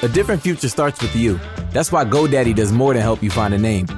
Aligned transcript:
A 0.00 0.06
different 0.06 0.40
future 0.40 0.68
starts 0.68 1.02
with 1.02 1.16
you. 1.16 1.40
That's 1.72 1.90
why 1.90 2.04
GoDaddy 2.04 2.54
does 2.54 2.70
more 2.70 2.94
than 2.94 3.02
help 3.02 3.20
you 3.20 3.30
find 3.30 3.52
a 3.52 3.58
name. 3.58 3.88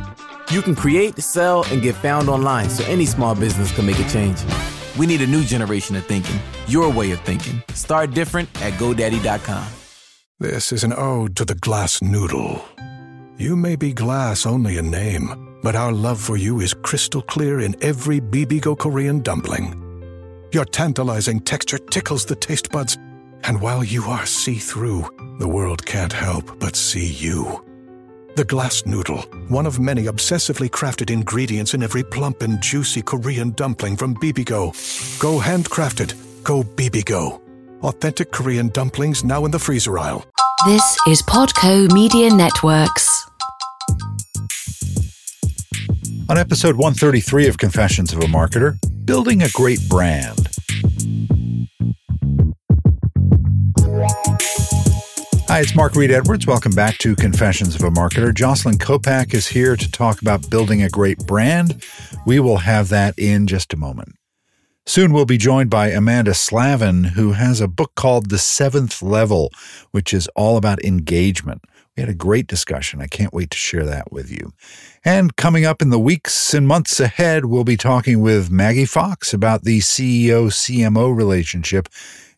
You 0.51 0.63
can 0.63 0.75
create, 0.75 1.19
sell, 1.19 1.63
and 1.71 1.83
get 1.83 1.95
found 1.95 2.31
online 2.31 2.71
so 2.71 2.85
any 2.85 3.05
small 3.05 3.35
business 3.35 3.71
can 3.71 3.85
make 3.85 3.99
a 3.99 4.09
change. 4.09 4.39
We 4.97 5.07
need 5.07 5.21
a 5.21 5.27
new 5.27 5.45
generation 5.45 5.97
of 5.97 6.07
thinking, 6.07 6.41
your 6.67 6.89
way 6.91 7.11
of 7.11 7.21
thinking. 7.21 7.63
Start 7.75 8.13
different 8.13 8.49
at 8.63 8.73
GoDaddy.com. 8.75 9.67
This 10.39 10.73
is 10.73 10.85
an 10.85 10.95
ode 10.95 11.37
to 11.37 11.45
the 11.45 11.55
glass 11.57 12.01
noodle. 12.01 12.65
You 13.37 13.55
may 13.55 13.77
be 13.77 13.93
glass 13.93 14.47
only 14.47 14.79
in 14.79 14.91
name, 14.91 15.59
but 15.63 15.77
our 15.77 15.93
love 15.93 16.19
for 16.19 16.39
you 16.39 16.61
is 16.61 16.73
crystal 16.73 17.21
clear 17.21 17.61
in 17.61 17.77
every 17.85 18.23
Bibigo 18.23 18.79
Korean 18.79 19.21
dumpling. 19.21 19.77
Your 20.53 20.65
tantalizing 20.65 21.41
texture 21.41 21.79
tickles 21.79 22.25
the 22.25 22.37
taste 22.37 22.71
buds 22.71 22.97
and 23.45 23.61
while 23.61 23.83
you 23.83 24.05
are 24.05 24.27
see 24.27 24.57
through, 24.57 25.05
the 25.39 25.49
world 25.49 25.85
can't 25.85 26.13
help 26.13 26.59
but 26.59 26.77
see 26.77 27.07
you. 27.07 27.65
The 28.37 28.45
glass 28.45 28.87
noodle, 28.87 29.23
one 29.49 29.67
of 29.67 29.81
many 29.81 30.05
obsessively 30.05 30.71
crafted 30.71 31.11
ingredients 31.11 31.75
in 31.75 31.83
every 31.83 32.03
plump 32.05 32.43
and 32.43 32.61
juicy 32.63 33.03
Korean 33.03 33.51
dumpling 33.53 33.97
from 33.97 34.15
Bibigo. 34.15 34.73
Go 35.19 35.39
handcrafted, 35.41 36.15
go 36.45 36.63
Bibigo. 36.63 37.41
Authentic 37.83 38.31
Korean 38.31 38.69
dumplings 38.69 39.25
now 39.25 39.45
in 39.45 39.51
the 39.51 39.59
freezer 39.59 39.99
aisle. 39.99 40.25
This 40.67 40.99
is 41.09 41.23
Podco 41.23 41.91
Media 41.93 42.33
Networks. 42.33 43.27
On 46.29 46.39
episode 46.39 46.77
133 46.77 47.49
of 47.49 47.59
Confessions 47.59 48.13
of 48.13 48.21
a 48.21 48.27
Marketer, 48.27 48.79
building 49.05 49.43
a 49.43 49.49
great 49.51 49.81
brand. 49.89 50.49
Hi, 55.61 55.65
it's 55.65 55.75
Mark 55.75 55.95
Reed 55.95 56.11
Edwards. 56.11 56.47
Welcome 56.47 56.73
back 56.73 56.97
to 57.01 57.15
Confessions 57.15 57.75
of 57.75 57.83
a 57.83 57.91
Marketer. 57.91 58.35
Jocelyn 58.35 58.79
Kopak 58.79 59.35
is 59.35 59.49
here 59.49 59.77
to 59.77 59.91
talk 59.91 60.23
about 60.23 60.49
building 60.49 60.83
a 60.83 60.89
great 60.89 61.19
brand. 61.27 61.85
We 62.25 62.41
will 62.41 62.57
have 62.57 62.89
that 62.89 63.13
in 63.19 63.47
just 63.47 63.75
a 63.75 63.77
moment. 63.77 64.15
Soon 64.87 65.13
we'll 65.13 65.27
be 65.27 65.37
joined 65.37 65.69
by 65.69 65.89
Amanda 65.89 66.33
Slavin, 66.33 67.05
who 67.05 67.33
has 67.33 67.61
a 67.61 67.69
book 67.69 67.95
called 67.95 68.31
The 68.31 68.39
Seventh 68.39 69.03
Level, 69.03 69.51
which 69.91 70.15
is 70.15 70.29
all 70.29 70.57
about 70.57 70.83
engagement. 70.83 71.63
We 71.95 72.01
had 72.01 72.09
a 72.09 72.15
great 72.15 72.47
discussion. 72.47 73.03
I 73.03 73.07
can't 73.07 73.35
wait 73.35 73.51
to 73.51 73.59
share 73.59 73.85
that 73.85 74.11
with 74.11 74.31
you. 74.31 74.55
And 75.05 75.37
coming 75.37 75.67
up 75.67 75.83
in 75.83 75.91
the 75.91 75.99
weeks 75.99 76.55
and 76.55 76.67
months 76.67 77.01
ahead, 77.01 77.45
we'll 77.45 77.65
be 77.65 77.77
talking 77.77 78.23
with 78.23 78.51
Maggie 78.51 78.87
Fox 78.87 79.35
about 79.35 79.65
the 79.65 79.81
CEO 79.81 80.47
CMO 80.47 81.15
relationship 81.15 81.91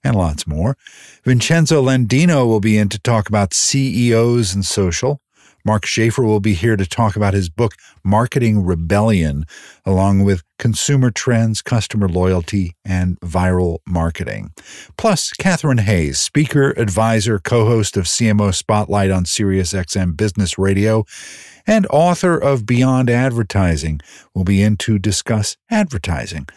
and 0.05 0.17
lots 0.17 0.47
more. 0.47 0.77
Vincenzo 1.25 1.83
Landino 1.83 2.47
will 2.47 2.61
be 2.61 2.79
in 2.79 2.89
to 2.91 2.99
talk 2.99 3.29
about 3.29 3.55
CEOs 3.55 4.55
and 4.55 4.65
social. 4.65 5.21
Mark 5.65 5.87
Schaefer 5.87 6.23
will 6.23 6.41
be 6.41 6.55
here 6.55 6.77
to 6.77 6.87
talk 6.87 7.15
about 7.15 7.35
his 7.35 7.49
book, 7.49 7.75
Marketing 8.03 8.65
Rebellion, 8.65 9.45
along 9.85 10.25
with 10.25 10.43
consumer 10.59 11.11
trends, 11.11 11.63
customer 11.63 12.09
loyalty, 12.09 12.75
and 12.85 13.19
viral 13.21 13.79
marketing. 13.87 14.53
Plus, 14.97 15.31
Catherine 15.31 15.79
Hayes, 15.79 16.19
speaker, 16.19 16.71
advisor, 16.77 17.39
co 17.39 17.65
host 17.65 17.97
of 17.97 18.05
CMO 18.05 18.53
Spotlight 18.53 19.11
on 19.11 19.25
SiriusXM 19.25 20.17
Business 20.17 20.59
Radio, 20.59 21.05
and 21.65 21.87
author 21.91 22.37
of 22.37 22.67
Beyond 22.67 23.09
Advertising, 23.09 24.01
will 24.35 24.45
be 24.45 24.63
in 24.63 24.77
to 24.79 24.99
discuss 24.99 25.57
advertising. 25.71 26.49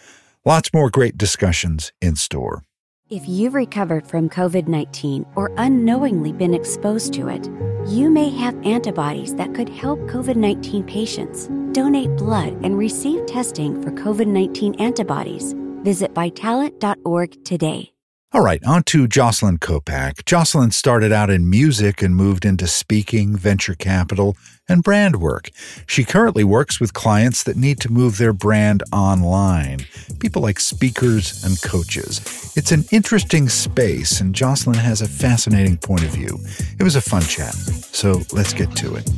Lots 0.45 0.73
more 0.73 0.89
great 0.89 1.17
discussions 1.17 1.91
in 2.01 2.15
store. 2.15 2.63
If 3.07 3.29
you've 3.29 3.53
recovered 3.53 4.07
from 4.07 4.29
COVID 4.29 4.67
19 4.67 5.27
or 5.35 5.51
unknowingly 5.57 6.33
been 6.33 6.55
exposed 6.55 7.13
to 7.13 7.27
it, 7.27 7.45
you 7.87 8.09
may 8.09 8.31
have 8.31 8.65
antibodies 8.65 9.35
that 9.35 9.53
could 9.53 9.69
help 9.69 9.99
COVID 10.09 10.35
19 10.35 10.83
patients. 10.85 11.47
Donate 11.71 12.15
blood 12.17 12.53
and 12.63 12.75
receive 12.75 13.23
testing 13.27 13.79
for 13.83 13.91
COVID 13.91 14.25
19 14.25 14.81
antibodies. 14.81 15.53
Visit 15.83 16.15
vitalant.org 16.15 17.45
today. 17.45 17.94
All 18.35 18.41
right, 18.41 18.61
on 18.65 18.83
to 18.83 19.07
Jocelyn 19.07 19.59
Kopak. 19.59 20.25
Jocelyn 20.25 20.71
started 20.71 21.13
out 21.13 21.29
in 21.29 21.49
music 21.49 22.01
and 22.01 22.13
moved 22.13 22.43
into 22.43 22.67
speaking, 22.67 23.37
venture 23.37 23.75
capital, 23.75 24.35
and 24.67 24.83
brand 24.83 25.21
work. 25.21 25.51
She 25.87 26.03
currently 26.03 26.43
works 26.43 26.77
with 26.77 26.93
clients 26.93 27.43
that 27.43 27.55
need 27.55 27.79
to 27.79 27.89
move 27.89 28.17
their 28.17 28.33
brand 28.33 28.83
online, 28.91 29.85
people 30.19 30.41
like 30.41 30.59
speakers 30.59 31.45
and 31.45 31.61
coaches. 31.61 32.19
It's 32.57 32.73
an 32.73 32.83
interesting 32.91 33.47
space, 33.47 34.19
and 34.19 34.35
Jocelyn 34.35 34.79
has 34.79 35.01
a 35.01 35.07
fascinating 35.07 35.77
point 35.77 36.03
of 36.03 36.09
view. 36.09 36.37
It 36.77 36.83
was 36.83 36.97
a 36.97 37.01
fun 37.01 37.21
chat, 37.21 37.53
so 37.53 38.21
let's 38.33 38.51
get 38.51 38.75
to 38.75 38.95
it. 38.95 39.09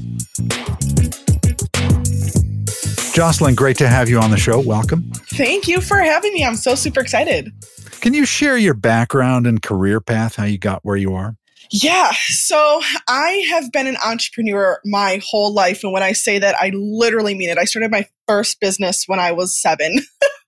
Jocelyn, 3.15 3.55
great 3.55 3.77
to 3.77 3.87
have 3.87 4.09
you 4.09 4.19
on 4.19 4.29
the 4.29 4.37
show. 4.37 4.59
Welcome. 4.59 5.09
Thank 5.31 5.67
you 5.67 5.81
for 5.81 5.97
having 5.97 6.33
me. 6.33 6.45
I'm 6.45 6.55
so 6.55 6.75
super 6.75 6.99
excited. 6.99 7.51
Can 8.07 8.13
you 8.13 8.25
share 8.25 8.55
your 8.55 8.73
background 8.73 9.45
and 9.45 9.61
career 9.61 9.99
path, 9.99 10.37
how 10.37 10.45
you 10.45 10.57
got 10.57 10.79
where 10.85 10.95
you 10.95 11.13
are? 11.13 11.35
Yeah. 11.69 12.13
So 12.27 12.81
I 13.05 13.45
have 13.49 13.69
been 13.73 13.85
an 13.85 13.97
entrepreneur 13.97 14.79
my 14.85 15.19
whole 15.29 15.53
life. 15.53 15.83
And 15.83 15.91
when 15.91 16.03
I 16.03 16.13
say 16.13 16.39
that, 16.39 16.55
I 16.57 16.71
literally 16.73 17.35
mean 17.35 17.49
it. 17.49 17.57
I 17.57 17.65
started 17.65 17.91
my 17.91 18.07
first 18.27 18.59
business 18.59 19.05
when 19.07 19.19
I 19.19 19.31
was 19.31 19.59
seven. 19.59 19.99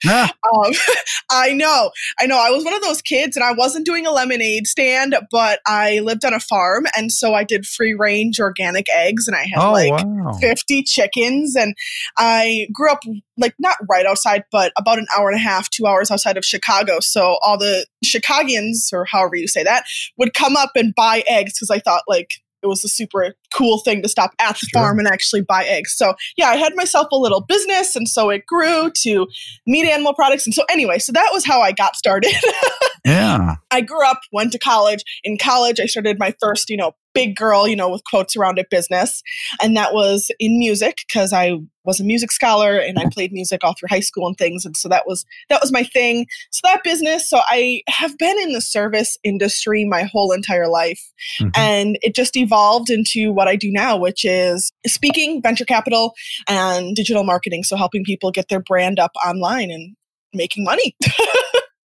Ah. 0.08 0.32
um, 0.54 0.72
I 1.30 1.52
know, 1.52 1.92
I 2.22 2.26
know. 2.26 2.40
I 2.40 2.52
was 2.52 2.64
one 2.64 2.74
of 2.74 2.82
those 2.82 3.02
kids, 3.02 3.36
and 3.36 3.44
I 3.44 3.52
wasn't 3.52 3.86
doing 3.86 4.06
a 4.06 4.12
lemonade 4.12 4.66
stand, 4.66 5.14
but 5.30 5.60
I 5.68 6.00
lived 6.00 6.24
on 6.24 6.34
a 6.34 6.40
farm, 6.40 6.86
and 6.96 7.12
so 7.12 7.34
I 7.34 7.44
did 7.44 7.66
free 7.66 7.94
range 7.94 8.40
organic 8.40 8.88
eggs, 8.90 9.28
and 9.28 9.36
I 9.36 9.44
had 9.44 9.62
oh, 9.62 9.74
like 9.74 9.92
wow. 10.06 10.32
fifty 10.40 10.84
chickens, 10.84 11.54
and 11.54 11.76
I 12.18 12.68
grew 12.72 12.90
up 12.90 13.02
like 13.38 13.56
not 13.60 13.76
right 13.90 14.06
outside, 14.06 14.44
but 14.54 14.72
about 14.78 15.00
an 15.00 15.08
hour 15.18 15.30
and 15.30 15.38
a 15.38 15.44
half, 15.44 15.70
two 15.70 15.86
hours 15.86 16.10
outside 16.10 16.38
of 16.38 16.46
Chicago. 16.46 17.02
So 17.02 17.38
all 17.44 17.58
the 17.58 17.86
Chicagians, 18.06 18.94
or 18.94 19.04
however 19.04 19.36
you 19.36 19.50
say 19.50 19.64
that, 19.64 19.84
would 20.18 20.34
come 20.34 20.56
up 20.56 20.72
and 20.76 20.96
buy 20.96 21.24
eggs 21.28 21.60
because 21.60 21.72
I 21.72 21.80
thought 21.80 22.04
like 22.08 22.30
it 22.62 22.68
was 22.68 22.84
a 22.84 22.90
super 22.90 23.34
cool 23.54 23.80
thing 23.80 24.02
to 24.02 24.10
stop 24.10 24.32
at 24.40 24.58
the 24.60 24.68
sure. 24.68 24.82
farm 24.82 25.00
and 25.00 25.08
actually 25.08 25.42
buy 25.42 25.66
eggs. 25.66 25.96
So 25.96 26.14
yeah, 26.38 26.48
I 26.48 26.56
had 26.56 26.76
myself 26.76 27.08
a 27.12 27.16
little 27.16 27.42
business 27.42 27.96
and 27.96 28.08
so 28.08 28.30
it 28.30 28.46
grew 28.46 28.92
to 29.04 29.28
meat 29.66 29.88
animal 29.88 30.14
products. 30.14 30.46
And 30.46 30.54
so 30.54 30.64
anyway, 30.70 31.00
so 31.00 31.12
that 31.12 31.30
was 31.32 31.46
how 31.46 31.62
I 31.62 31.72
got 31.72 31.96
started. 31.96 32.34
yeah. 33.06 33.56
I 33.72 33.82
grew 33.82 34.06
up, 34.06 34.20
went 34.32 34.52
to 34.54 34.60
college. 34.60 35.04
In 35.24 35.38
college, 35.38 35.80
I 35.80 35.86
started 35.86 36.18
my 36.20 36.34
first, 36.40 36.70
you 36.70 36.78
know, 36.78 36.94
big 37.14 37.36
girl, 37.36 37.68
you 37.68 37.76
know, 37.76 37.90
with 37.90 38.04
quotes 38.10 38.36
around 38.36 38.60
it 38.60 38.70
business. 38.70 39.22
And 39.62 39.76
that 39.78 39.94
was 39.94 40.32
in 40.40 40.60
music 40.60 40.98
because 41.08 41.34
I 41.34 41.58
was 41.84 42.00
a 42.00 42.04
music 42.04 42.32
scholar 42.32 42.78
and 42.78 43.00
I 43.00 43.06
played 43.12 43.32
music 43.32 43.64
all 43.64 43.74
through 43.74 43.88
high 43.90 44.00
school 44.00 44.28
and 44.28 44.38
things. 44.38 44.66
And 44.66 44.78
so 44.78 44.88
that 44.90 45.04
was 45.08 45.26
that 45.50 45.62
was 45.62 45.72
my 45.72 45.84
thing. 45.84 46.28
So 46.52 46.62
that 46.64 46.84
business. 46.84 47.30
So 47.30 47.40
I 47.48 47.82
have 47.88 48.18
been 48.18 48.38
in 48.40 48.54
the 48.54 48.62
service 48.62 49.18
industry 49.24 49.86
my 49.86 50.04
whole 50.04 50.32
entire 50.32 50.68
life. 50.68 51.02
Mm-hmm. 51.40 51.50
And 51.56 51.98
it 52.02 52.16
just 52.16 52.38
evolved 52.38 52.90
into 52.90 53.32
what 53.32 53.48
I 53.48 53.56
do 53.56 53.72
now, 53.72 53.98
which 53.98 54.24
is 54.24 54.72
speaking, 54.86 55.42
venture 55.42 55.66
capital, 55.66 56.14
and 56.48 56.96
digital 56.96 57.24
marketing. 57.24 57.64
So 57.64 57.76
helping 57.76 58.04
people 58.04 58.32
get 58.32 58.50
their 58.50 58.62
brand 58.62 59.00
up 59.00 59.12
online 59.26 59.72
and 59.72 59.96
making 60.34 60.64
money. 60.64 60.96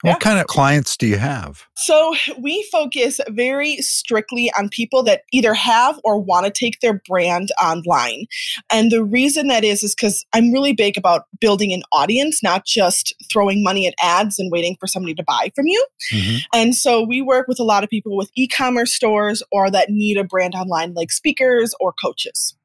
What 0.01 0.11
yeah. 0.11 0.17
kind 0.17 0.39
of 0.39 0.47
clients 0.47 0.97
do 0.97 1.07
you 1.07 1.17
have? 1.17 1.65
So 1.75 2.15
we 2.39 2.67
focus 2.71 3.19
very 3.29 3.77
strictly 3.77 4.51
on 4.57 4.69
people 4.69 5.03
that 5.03 5.23
either 5.31 5.53
have 5.53 5.99
or 6.03 6.19
want 6.19 6.45
to 6.45 6.51
take 6.51 6.79
their 6.79 7.01
brand 7.07 7.49
online. 7.63 8.25
And 8.71 8.91
the 8.91 9.03
reason 9.03 9.47
that 9.47 9.63
is, 9.63 9.83
is 9.83 9.93
because 9.93 10.25
I'm 10.33 10.51
really 10.51 10.73
big 10.73 10.97
about 10.97 11.25
building 11.39 11.71
an 11.71 11.83
audience, 11.91 12.41
not 12.41 12.65
just 12.65 13.13
throwing 13.31 13.63
money 13.63 13.87
at 13.87 13.93
ads 14.01 14.39
and 14.39 14.51
waiting 14.51 14.75
for 14.79 14.87
somebody 14.87 15.13
to 15.15 15.23
buy 15.23 15.51
from 15.55 15.67
you. 15.67 15.85
Mm-hmm. 16.11 16.37
And 16.53 16.75
so 16.75 17.03
we 17.03 17.21
work 17.21 17.47
with 17.47 17.59
a 17.59 17.63
lot 17.63 17.83
of 17.83 17.89
people 17.89 18.17
with 18.17 18.31
e 18.35 18.47
commerce 18.47 18.93
stores 18.93 19.43
or 19.51 19.69
that 19.69 19.89
need 19.89 20.17
a 20.17 20.23
brand 20.23 20.55
online, 20.55 20.93
like 20.93 21.11
speakers 21.11 21.75
or 21.79 21.93
coaches. 21.93 22.55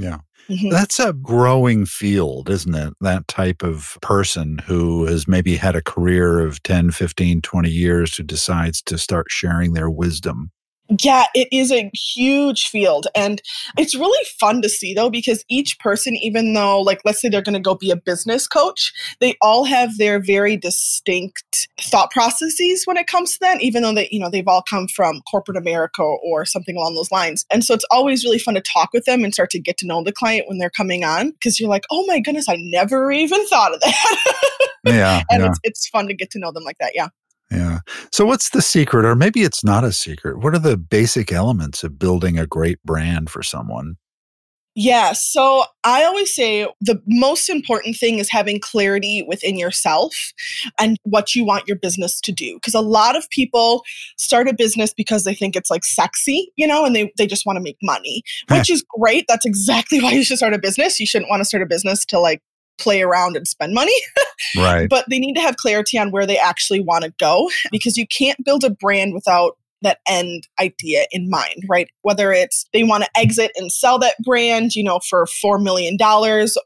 Yeah. 0.00 0.18
Mm-hmm. 0.48 0.70
That's 0.70 0.98
a 0.98 1.12
growing 1.12 1.86
field, 1.86 2.48
isn't 2.50 2.74
it? 2.74 2.94
That 3.00 3.28
type 3.28 3.62
of 3.62 3.98
person 4.02 4.58
who 4.58 5.06
has 5.06 5.28
maybe 5.28 5.56
had 5.56 5.76
a 5.76 5.82
career 5.82 6.40
of 6.40 6.62
10, 6.62 6.90
15, 6.90 7.42
20 7.42 7.70
years 7.70 8.16
who 8.16 8.22
decides 8.22 8.82
to 8.82 8.98
start 8.98 9.26
sharing 9.28 9.74
their 9.74 9.90
wisdom 9.90 10.50
yeah, 10.98 11.26
it 11.34 11.48
is 11.52 11.70
a 11.70 11.90
huge 11.94 12.68
field. 12.68 13.06
And 13.14 13.40
it's 13.78 13.94
really 13.94 14.26
fun 14.38 14.62
to 14.62 14.68
see 14.68 14.94
though, 14.94 15.10
because 15.10 15.44
each 15.48 15.78
person, 15.78 16.16
even 16.16 16.54
though, 16.54 16.80
like, 16.80 17.00
let's 17.04 17.20
say 17.20 17.28
they're 17.28 17.42
going 17.42 17.54
to 17.54 17.60
go 17.60 17.74
be 17.74 17.90
a 17.90 17.96
business 17.96 18.46
coach, 18.46 18.92
they 19.20 19.36
all 19.40 19.64
have 19.64 19.96
their 19.98 20.20
very 20.20 20.56
distinct 20.56 21.68
thought 21.80 22.10
processes 22.10 22.82
when 22.84 22.96
it 22.96 23.06
comes 23.06 23.34
to 23.34 23.38
that, 23.40 23.62
even 23.62 23.82
though 23.82 23.94
they, 23.94 24.08
you 24.10 24.18
know, 24.18 24.30
they've 24.30 24.48
all 24.48 24.62
come 24.62 24.88
from 24.88 25.20
corporate 25.30 25.56
America 25.56 26.02
or 26.02 26.44
something 26.44 26.76
along 26.76 26.94
those 26.94 27.12
lines. 27.12 27.44
And 27.52 27.64
so 27.64 27.74
it's 27.74 27.86
always 27.90 28.24
really 28.24 28.38
fun 28.38 28.54
to 28.54 28.60
talk 28.60 28.90
with 28.92 29.04
them 29.04 29.22
and 29.22 29.32
start 29.32 29.50
to 29.50 29.60
get 29.60 29.78
to 29.78 29.86
know 29.86 30.02
the 30.02 30.12
client 30.12 30.48
when 30.48 30.58
they're 30.58 30.70
coming 30.70 31.04
on 31.04 31.30
because 31.30 31.60
you're 31.60 31.70
like, 31.70 31.84
oh 31.90 32.04
my 32.06 32.18
goodness, 32.18 32.48
I 32.48 32.56
never 32.58 33.12
even 33.12 33.46
thought 33.46 33.74
of 33.74 33.80
that. 33.80 34.34
yeah. 34.84 35.22
and 35.30 35.42
yeah. 35.42 35.48
It's, 35.48 35.60
it's 35.62 35.88
fun 35.88 36.08
to 36.08 36.14
get 36.14 36.30
to 36.32 36.38
know 36.38 36.50
them 36.52 36.64
like 36.64 36.78
that. 36.78 36.92
Yeah. 36.94 37.08
Yeah. 37.50 37.80
So, 38.12 38.24
what's 38.24 38.50
the 38.50 38.62
secret, 38.62 39.04
or 39.04 39.16
maybe 39.16 39.42
it's 39.42 39.64
not 39.64 39.84
a 39.84 39.92
secret? 39.92 40.38
What 40.38 40.54
are 40.54 40.60
the 40.60 40.76
basic 40.76 41.32
elements 41.32 41.82
of 41.82 41.98
building 41.98 42.38
a 42.38 42.46
great 42.46 42.82
brand 42.84 43.30
for 43.30 43.42
someone? 43.42 43.96
Yeah. 44.76 45.12
So 45.12 45.64
I 45.82 46.04
always 46.04 46.32
say 46.32 46.66
the 46.80 47.02
most 47.06 47.48
important 47.48 47.96
thing 47.96 48.18
is 48.18 48.30
having 48.30 48.60
clarity 48.60 49.24
within 49.26 49.58
yourself 49.58 50.14
and 50.78 50.96
what 51.02 51.34
you 51.34 51.44
want 51.44 51.66
your 51.66 51.76
business 51.76 52.20
to 52.20 52.32
do. 52.32 52.54
Because 52.54 52.74
a 52.74 52.80
lot 52.80 53.16
of 53.16 53.28
people 53.30 53.82
start 54.16 54.46
a 54.48 54.54
business 54.54 54.94
because 54.94 55.24
they 55.24 55.34
think 55.34 55.56
it's 55.56 55.70
like 55.70 55.84
sexy, 55.84 56.52
you 56.56 56.68
know, 56.68 56.84
and 56.84 56.94
they, 56.94 57.12
they 57.18 57.26
just 57.26 57.44
want 57.44 57.56
to 57.56 57.62
make 57.62 57.78
money, 57.82 58.22
which 58.48 58.70
is 58.70 58.84
great. 58.96 59.24
That's 59.26 59.44
exactly 59.44 60.00
why 60.02 60.12
you 60.12 60.22
should 60.22 60.36
start 60.36 60.54
a 60.54 60.58
business. 60.58 61.00
You 61.00 61.06
shouldn't 61.06 61.30
want 61.30 61.40
to 61.40 61.44
start 61.44 61.64
a 61.64 61.66
business 61.66 62.04
to 62.06 62.20
like 62.20 62.40
play 62.80 63.02
around 63.02 63.36
and 63.36 63.46
spend 63.46 63.74
money. 63.74 63.94
right. 64.56 64.88
But 64.88 65.04
they 65.08 65.18
need 65.18 65.34
to 65.34 65.40
have 65.40 65.56
clarity 65.56 65.98
on 65.98 66.10
where 66.10 66.26
they 66.26 66.38
actually 66.38 66.80
want 66.80 67.04
to 67.04 67.12
go 67.18 67.50
because 67.70 67.96
you 67.96 68.06
can't 68.06 68.42
build 68.44 68.64
a 68.64 68.70
brand 68.70 69.14
without 69.14 69.56
that 69.82 69.98
end 70.06 70.46
idea 70.60 71.06
in 71.10 71.30
mind, 71.30 71.64
right? 71.68 71.88
Whether 72.02 72.32
it's 72.32 72.66
they 72.72 72.82
want 72.82 73.04
to 73.04 73.10
exit 73.16 73.52
and 73.56 73.72
sell 73.72 73.98
that 74.00 74.16
brand, 74.22 74.74
you 74.74 74.84
know, 74.84 75.00
for 75.08 75.26
$4 75.26 75.62
million, 75.62 75.96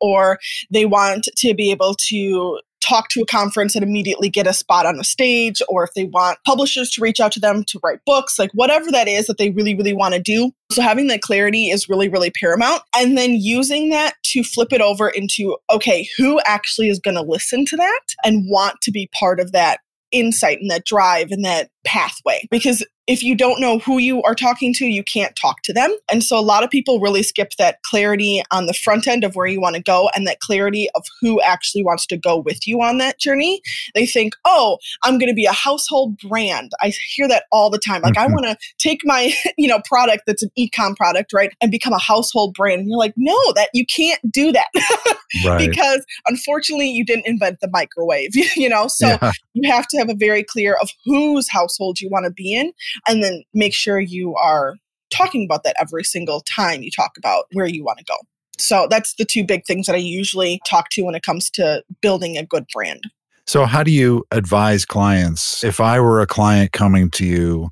or 0.01 0.39
they 0.71 0.85
want 0.85 1.29
to 1.37 1.55
be 1.55 1.71
able 1.71 1.95
to 2.09 2.61
talk 2.85 3.09
to 3.11 3.23
a 3.23 3.27
conference 3.27 3.75
and 3.75 3.83
immediately 3.83 4.29
get 4.29 4.47
a 4.47 4.53
spot 4.53 4.87
on 4.87 4.99
a 5.01 5.05
stage, 5.05 5.63
or 5.69 5.85
if 5.85 5.95
they 5.95 6.05
want 6.05 6.39
publishers 6.47 6.91
to 6.91 7.01
reach 7.01 7.21
out 7.21 7.33
to 7.33 7.41
them 7.41 7.65
to 7.65 7.81
write 7.83 8.01
books, 8.05 8.39
like 8.39 8.51
whatever 8.53 8.91
that 8.91 9.09
is 9.09 9.27
that 9.27 9.39
they 9.39 9.51
really, 9.51 9.75
really 9.75 9.95
want 9.95 10.15
to 10.15 10.21
do. 10.21 10.53
So 10.71 10.83
having 10.83 11.07
that 11.09 11.23
clarity 11.23 11.71
is 11.71 11.89
really, 11.89 12.09
really 12.09 12.31
paramount. 12.31 12.83
And 12.95 13.17
then 13.17 13.37
using 13.37 13.91
that 13.91 14.15
to 14.25 14.43
flip 14.43 14.73
it 14.73 14.81
over 14.81 15.09
into, 15.09 15.57
okay, 15.73 16.09
who 16.17 16.41
actually 16.45 16.89
is 16.89 16.99
going 16.99 17.17
to 17.17 17.23
listen 17.23 17.65
to 17.67 17.77
that 17.77 18.01
and 18.25 18.45
want 18.49 18.81
to 18.83 18.91
be 18.91 19.09
part 19.19 19.41
of 19.41 19.53
that 19.53 19.81
insight 20.13 20.59
and 20.61 20.71
that 20.71 20.85
drive 20.85 21.31
and 21.31 21.45
that 21.45 21.71
pathway 21.85 22.47
because 22.51 22.85
if 23.07 23.23
you 23.23 23.37
don't 23.37 23.61
know 23.61 23.79
who 23.79 23.99
you 23.99 24.23
are 24.23 24.35
talking 24.35 24.73
to, 24.75 24.87
you 24.87 25.05
can't 25.05 25.37
talk 25.37 25.61
to 25.63 25.73
them. 25.73 25.95
And 26.11 26.25
so 26.25 26.39
a 26.39 26.41
lot 26.41 26.65
of 26.65 26.71
people 26.71 27.01
really 27.01 27.23
skip 27.23 27.51
that 27.59 27.83
clarity 27.83 28.43
on 28.51 28.67
the 28.67 28.73
front 28.73 29.07
end 29.07 29.25
of 29.25 29.35
where 29.35 29.47
you 29.47 29.61
want 29.61 29.77
to 29.77 29.83
go 29.83 30.09
and 30.17 30.27
that 30.27 30.41
clarity 30.41 30.89
of 30.95 31.05
who 31.21 31.41
actually 31.43 31.85
wants 31.85 32.07
to 32.07 32.17
go 32.17 32.39
with 32.39 32.67
you 32.67 32.81
on 32.81 32.99
that 32.99 33.19
journey. 33.19 33.61
They 33.95 34.07
think, 34.07 34.35
oh, 34.47 34.79
I'm 35.03 35.19
going 35.19 35.29
to 35.29 35.35
be 35.35 35.45
a 35.45 35.53
household 35.53 36.19
brand. 36.19 36.73
I 36.81 36.93
hear 37.15 37.29
that 37.29 37.45
all 37.53 37.69
the 37.69 37.79
time. 37.79 38.01
Like, 38.03 38.15
mm-hmm. 38.15 38.31
I 38.31 38.33
want 38.33 38.47
to 38.47 38.57
take 38.79 39.01
my, 39.05 39.33
you 39.59 39.69
know, 39.69 39.81
product 39.85 40.23
that's 40.27 40.43
an 40.43 40.51
ecom 40.59 40.97
product, 40.97 41.33
right, 41.33 41.53
and 41.61 41.71
become 41.71 41.93
a 41.93 41.99
household 41.99 42.55
brand. 42.55 42.81
And 42.81 42.89
you're 42.89 42.99
like, 42.99 43.15
no, 43.17 43.37
that 43.53 43.69
you 43.75 43.85
can't 43.85 44.21
do 44.33 44.51
that 44.53 44.69
right. 45.45 45.59
because 45.59 46.05
unfortunately 46.27 46.89
you 46.89 47.05
didn't 47.05 47.27
invent 47.27 47.61
the 47.61 47.69
microwave, 47.71 48.31
you 48.57 48.69
know? 48.69 48.89
So 48.89 49.09
yeah. 49.09 49.33
you 49.53 49.71
have 49.71 49.87
to 49.89 49.99
have 49.99 50.09
a 50.09 50.15
very 50.15 50.43
clear 50.43 50.79
of 50.81 50.91
whose 51.05 51.49
household 51.75 52.01
you 52.01 52.09
want 52.11 52.25
to 52.25 52.31
be 52.31 52.55
in 52.55 52.73
and 53.09 53.23
then 53.23 53.43
make 53.53 53.75
sure 53.75 53.99
you 53.99 54.35
are 54.37 54.77
talking 55.11 55.45
about 55.45 55.65
that 55.65 55.77
every 55.81 56.05
single 56.05 56.41
time 56.41 56.83
you 56.83 56.91
talk 56.91 57.13
about 57.17 57.45
where 57.53 57.67
you 57.67 57.85
want 57.85 57.99
to 57.99 58.05
go. 58.05 58.17
So 58.59 58.87
that's 58.89 59.15
the 59.15 59.25
two 59.25 59.45
big 59.45 59.65
things 59.67 59.87
that 59.87 59.95
I 59.95 59.99
usually 59.99 60.61
talk 60.69 60.89
to 60.91 61.03
when 61.03 61.15
it 61.15 61.23
comes 61.23 61.51
to 61.51 61.83
building 62.01 62.39
a 62.39 62.45
good 62.45 62.67
brand. 62.73 63.03
So, 63.47 63.67
how 63.67 63.83
do 63.83 63.91
you 63.91 64.25
advise 64.31 64.87
clients? 64.87 65.63
If 65.63 65.79
I 65.79 66.01
were 66.01 66.23
a 66.23 66.27
client 66.27 66.73
coming 66.73 67.11
to 67.11 67.27
you, 67.27 67.69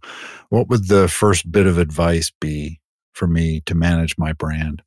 what 0.50 0.68
would 0.68 0.88
the 0.88 1.08
first 1.08 1.50
bit 1.50 1.66
of 1.66 1.78
advice 1.78 2.30
be 2.40 2.78
for 3.14 3.26
me 3.26 3.62
to 3.64 3.74
manage 3.74 4.18
my 4.18 4.34
brand? 4.34 4.82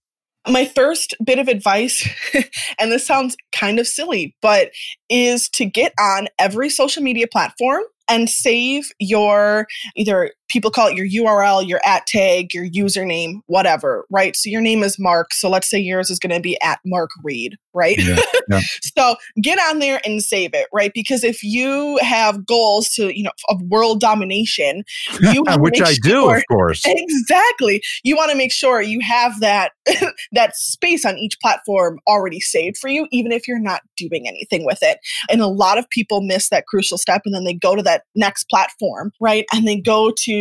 My 0.47 0.65
first 0.65 1.15
bit 1.23 1.39
of 1.39 1.47
advice, 1.47 2.07
and 2.79 2.91
this 2.91 3.03
sounds 3.03 3.35
kind 3.51 3.79
of 3.79 3.87
silly, 3.87 4.35
but 4.43 4.69
is 5.09 5.49
to 5.49 5.65
get 5.65 5.91
on 5.99 6.27
every 6.37 6.69
social 6.69 7.01
media 7.01 7.25
platform 7.27 7.81
and 8.07 8.29
save 8.29 8.91
your 8.99 9.67
either 9.95 10.31
people 10.49 10.71
call 10.71 10.87
it 10.87 10.95
your 10.95 11.07
URL, 11.07 11.67
your 11.67 11.81
at 11.85 12.05
tag, 12.07 12.53
your 12.53 12.65
username, 12.65 13.39
whatever, 13.47 14.05
right? 14.09 14.35
So 14.35 14.49
your 14.49 14.61
name 14.61 14.83
is 14.83 14.97
Mark. 14.99 15.33
So 15.33 15.49
let's 15.49 15.69
say 15.69 15.79
yours 15.79 16.09
is 16.09 16.19
going 16.19 16.33
to 16.33 16.39
be 16.39 16.59
at 16.61 16.79
Mark 16.85 17.09
Reed, 17.23 17.57
right? 17.73 17.97
Yeah, 17.97 18.19
yeah. 18.49 18.59
so 18.95 19.15
get 19.41 19.59
on 19.59 19.79
there 19.79 19.99
and 20.05 20.21
save 20.21 20.53
it, 20.53 20.67
right? 20.73 20.91
Because 20.93 21.23
if 21.23 21.43
you 21.43 21.97
have 22.01 22.45
goals 22.45 22.89
to, 22.93 23.15
you 23.15 23.23
know, 23.23 23.31
of 23.49 23.61
world 23.63 23.99
domination, 23.99 24.83
you 25.19 25.43
which 25.57 25.81
I 25.81 25.93
sure, 25.93 26.01
do, 26.03 26.29
of 26.31 26.43
course. 26.49 26.83
Exactly. 26.85 27.81
You 28.03 28.15
want 28.15 28.31
to 28.31 28.37
make 28.37 28.51
sure 28.51 28.81
you 28.81 29.01
have 29.01 29.39
that 29.39 29.71
that 30.31 30.55
space 30.55 31.05
on 31.05 31.17
each 31.17 31.39
platform 31.41 31.99
already 32.07 32.39
saved 32.39 32.77
for 32.77 32.87
you, 32.89 33.07
even 33.11 33.31
if 33.31 33.47
you're 33.47 33.59
not 33.59 33.81
doing 33.97 34.27
anything 34.27 34.65
with 34.65 34.79
it. 34.81 34.99
And 35.29 35.41
a 35.41 35.47
lot 35.47 35.77
of 35.77 35.89
people 35.89 36.21
miss 36.21 36.49
that 36.49 36.65
crucial 36.67 36.97
step 36.97 37.21
and 37.25 37.33
then 37.33 37.43
they 37.43 37.53
go 37.53 37.75
to 37.75 37.83
that 37.83 38.03
next 38.15 38.49
platform, 38.49 39.11
right? 39.19 39.45
And 39.53 39.67
they 39.67 39.79
go 39.79 40.11
to 40.23 40.34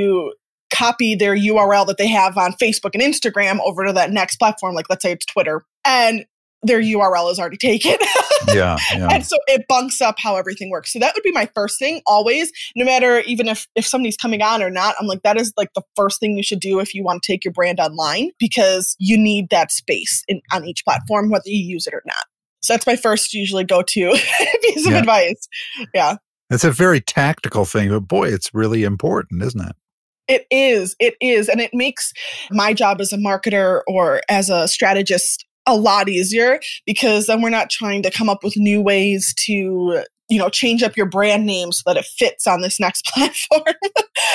copy 0.73 1.15
their 1.15 1.37
URL 1.37 1.87
that 1.87 1.99
they 1.99 2.09
have 2.09 2.37
on 2.37 2.53
Facebook 2.53 2.91
and 2.95 3.03
Instagram 3.03 3.59
over 3.65 3.85
to 3.87 3.93
that 3.93 4.11
next 4.11 4.37
platform, 4.37 4.75
like 4.75 4.91
let's 4.91 5.03
say 5.03 5.13
it's 5.13 5.27
Twitter, 5.27 5.65
and 5.85 6.25
their 6.65 6.81
URL 6.81 7.31
is 7.31 7.39
already 7.39 7.57
taken. 7.59 7.97
yeah, 8.49 8.77
yeah. 8.93 9.09
And 9.11 9.25
so 9.25 9.37
it 9.47 9.67
bunks 9.69 10.01
up 10.01 10.17
how 10.19 10.37
everything 10.37 10.71
works. 10.71 10.93
So 10.93 10.99
that 10.99 11.15
would 11.15 11.23
be 11.23 11.33
my 11.33 11.49
first 11.55 11.79
thing 11.79 12.01
always, 12.07 12.51
no 12.75 12.85
matter 12.85 13.21
even 13.21 13.49
if 13.49 13.69
if 13.77 13.87
somebody's 13.87 14.17
coming 14.17 14.43
on 14.43 14.63
or 14.63 14.71
not. 14.71 14.97
I'm 14.99 15.07
like, 15.07 15.23
that 15.23 15.41
is 15.41 15.53
like 15.57 15.73
the 15.75 15.83
first 15.95 16.21
thing 16.21 16.37
you 16.37 16.43
should 16.43 16.61
do 16.61 16.81
if 16.81 16.95
you 16.95 17.05
want 17.05 17.23
to 17.23 17.33
take 17.33 17.45
your 17.45 17.53
brand 17.53 17.79
online 17.79 18.31
because 18.39 18.97
you 18.99 19.17
need 19.17 19.51
that 19.51 19.71
space 19.71 20.25
in, 20.27 20.41
on 20.53 20.65
each 20.65 20.85
platform, 20.85 21.31
whether 21.31 21.45
you 21.47 21.65
use 21.65 21.87
it 21.87 21.95
or 21.95 22.03
not. 22.07 22.27
So 22.63 22.73
that's 22.73 22.87
my 22.87 22.97
first 22.97 23.35
usually 23.35 23.65
go 23.65 23.83
to 23.83 24.19
piece 24.63 24.87
of 24.87 24.95
advice. 24.95 25.49
Yeah. 25.93 26.17
It's 26.51 26.65
a 26.65 26.71
very 26.71 27.01
tactical 27.01 27.65
thing, 27.65 27.91
but 27.91 28.01
boy, 28.01 28.29
it's 28.29 28.55
really 28.55 28.85
important, 28.85 29.43
isn't 29.43 29.61
it? 29.61 29.77
It 30.29 30.47
is. 30.51 30.97
It 30.99 31.15
is. 31.21 31.49
And 31.49 31.61
it 31.61 31.71
makes 31.75 32.13
my 32.51 32.73
job 32.73 33.01
as 33.01 33.13
a 33.13 33.19
marketer 33.19 33.83
or 33.87 34.23
as 34.29 34.49
a 34.49 34.69
strategist 34.69 35.45
a 35.67 35.77
lot 35.77 36.09
easier 36.09 36.61
because 36.87 37.27
then 37.27 37.43
we're 37.43 37.51
not 37.51 37.71
trying 37.71 38.03
to 38.03 38.11
come 38.11 38.29
up 38.29 38.45
with 38.45 38.57
new 38.57 38.83
ways 38.83 39.35
to 39.39 40.03
you 40.29 40.39
know 40.39 40.49
change 40.49 40.83
up 40.83 40.97
your 40.97 41.07
brand 41.07 41.47
name 41.47 41.73
so 41.73 41.83
that 41.87 41.99
it 41.99 42.05
fits 42.05 42.47
on 42.47 42.61
this 42.61 42.81
next 42.81 43.05
platform 43.15 43.75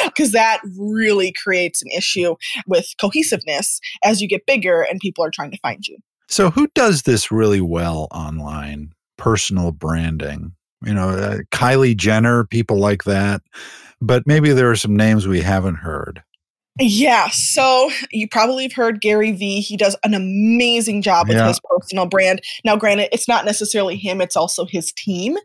because 0.06 0.32
that 0.32 0.60
really 0.78 1.34
creates 1.44 1.82
an 1.82 1.90
issue 1.96 2.36
with 2.68 2.88
cohesiveness 3.00 3.80
as 4.04 4.22
you 4.22 4.28
get 4.28 4.46
bigger 4.46 4.82
and 4.82 5.00
people 5.00 5.24
are 5.24 5.32
trying 5.32 5.52
to 5.52 5.58
find 5.60 5.88
you 5.88 5.98
so 6.28 6.50
who 6.50 6.68
does 6.76 7.04
this 7.04 7.32
really 7.32 7.62
well 7.62 8.08
online 8.12 8.92
personal 9.18 9.72
branding 9.72 10.54
you 10.86 10.94
know, 10.94 11.10
uh, 11.10 11.38
Kylie 11.52 11.98
Jenner, 11.98 12.46
people 12.46 12.78
like 12.78 13.04
that. 13.04 13.42
But 14.02 14.24
maybe 14.26 14.54
there 14.54 14.72
are 14.72 14.76
some 14.76 14.96
names 14.96 15.28
we 15.28 15.42
haven't 15.42 15.76
heard. 15.76 16.24
Yeah, 16.82 17.28
so 17.30 17.92
you 18.12 18.28
probably 18.30 18.64
have 18.64 18.74
heard 18.74 19.02
Gary 19.02 19.34
Vee. 19.34 19.60
He 19.60 19.76
does 19.76 19.98
an 20.04 20.14
amazing 20.14 21.02
job 21.02 21.28
with 21.28 21.36
yeah. 21.36 21.50
his 21.50 21.60
personal 21.60 22.06
brand. 22.06 22.42
Now, 22.64 22.78
granted, 22.78 23.10
it's 23.12 23.28
not 23.28 23.44
necessarily 23.44 23.98
him, 23.98 24.22
it's 24.22 24.38
also 24.38 24.66
his 24.66 24.94
team, 24.94 25.38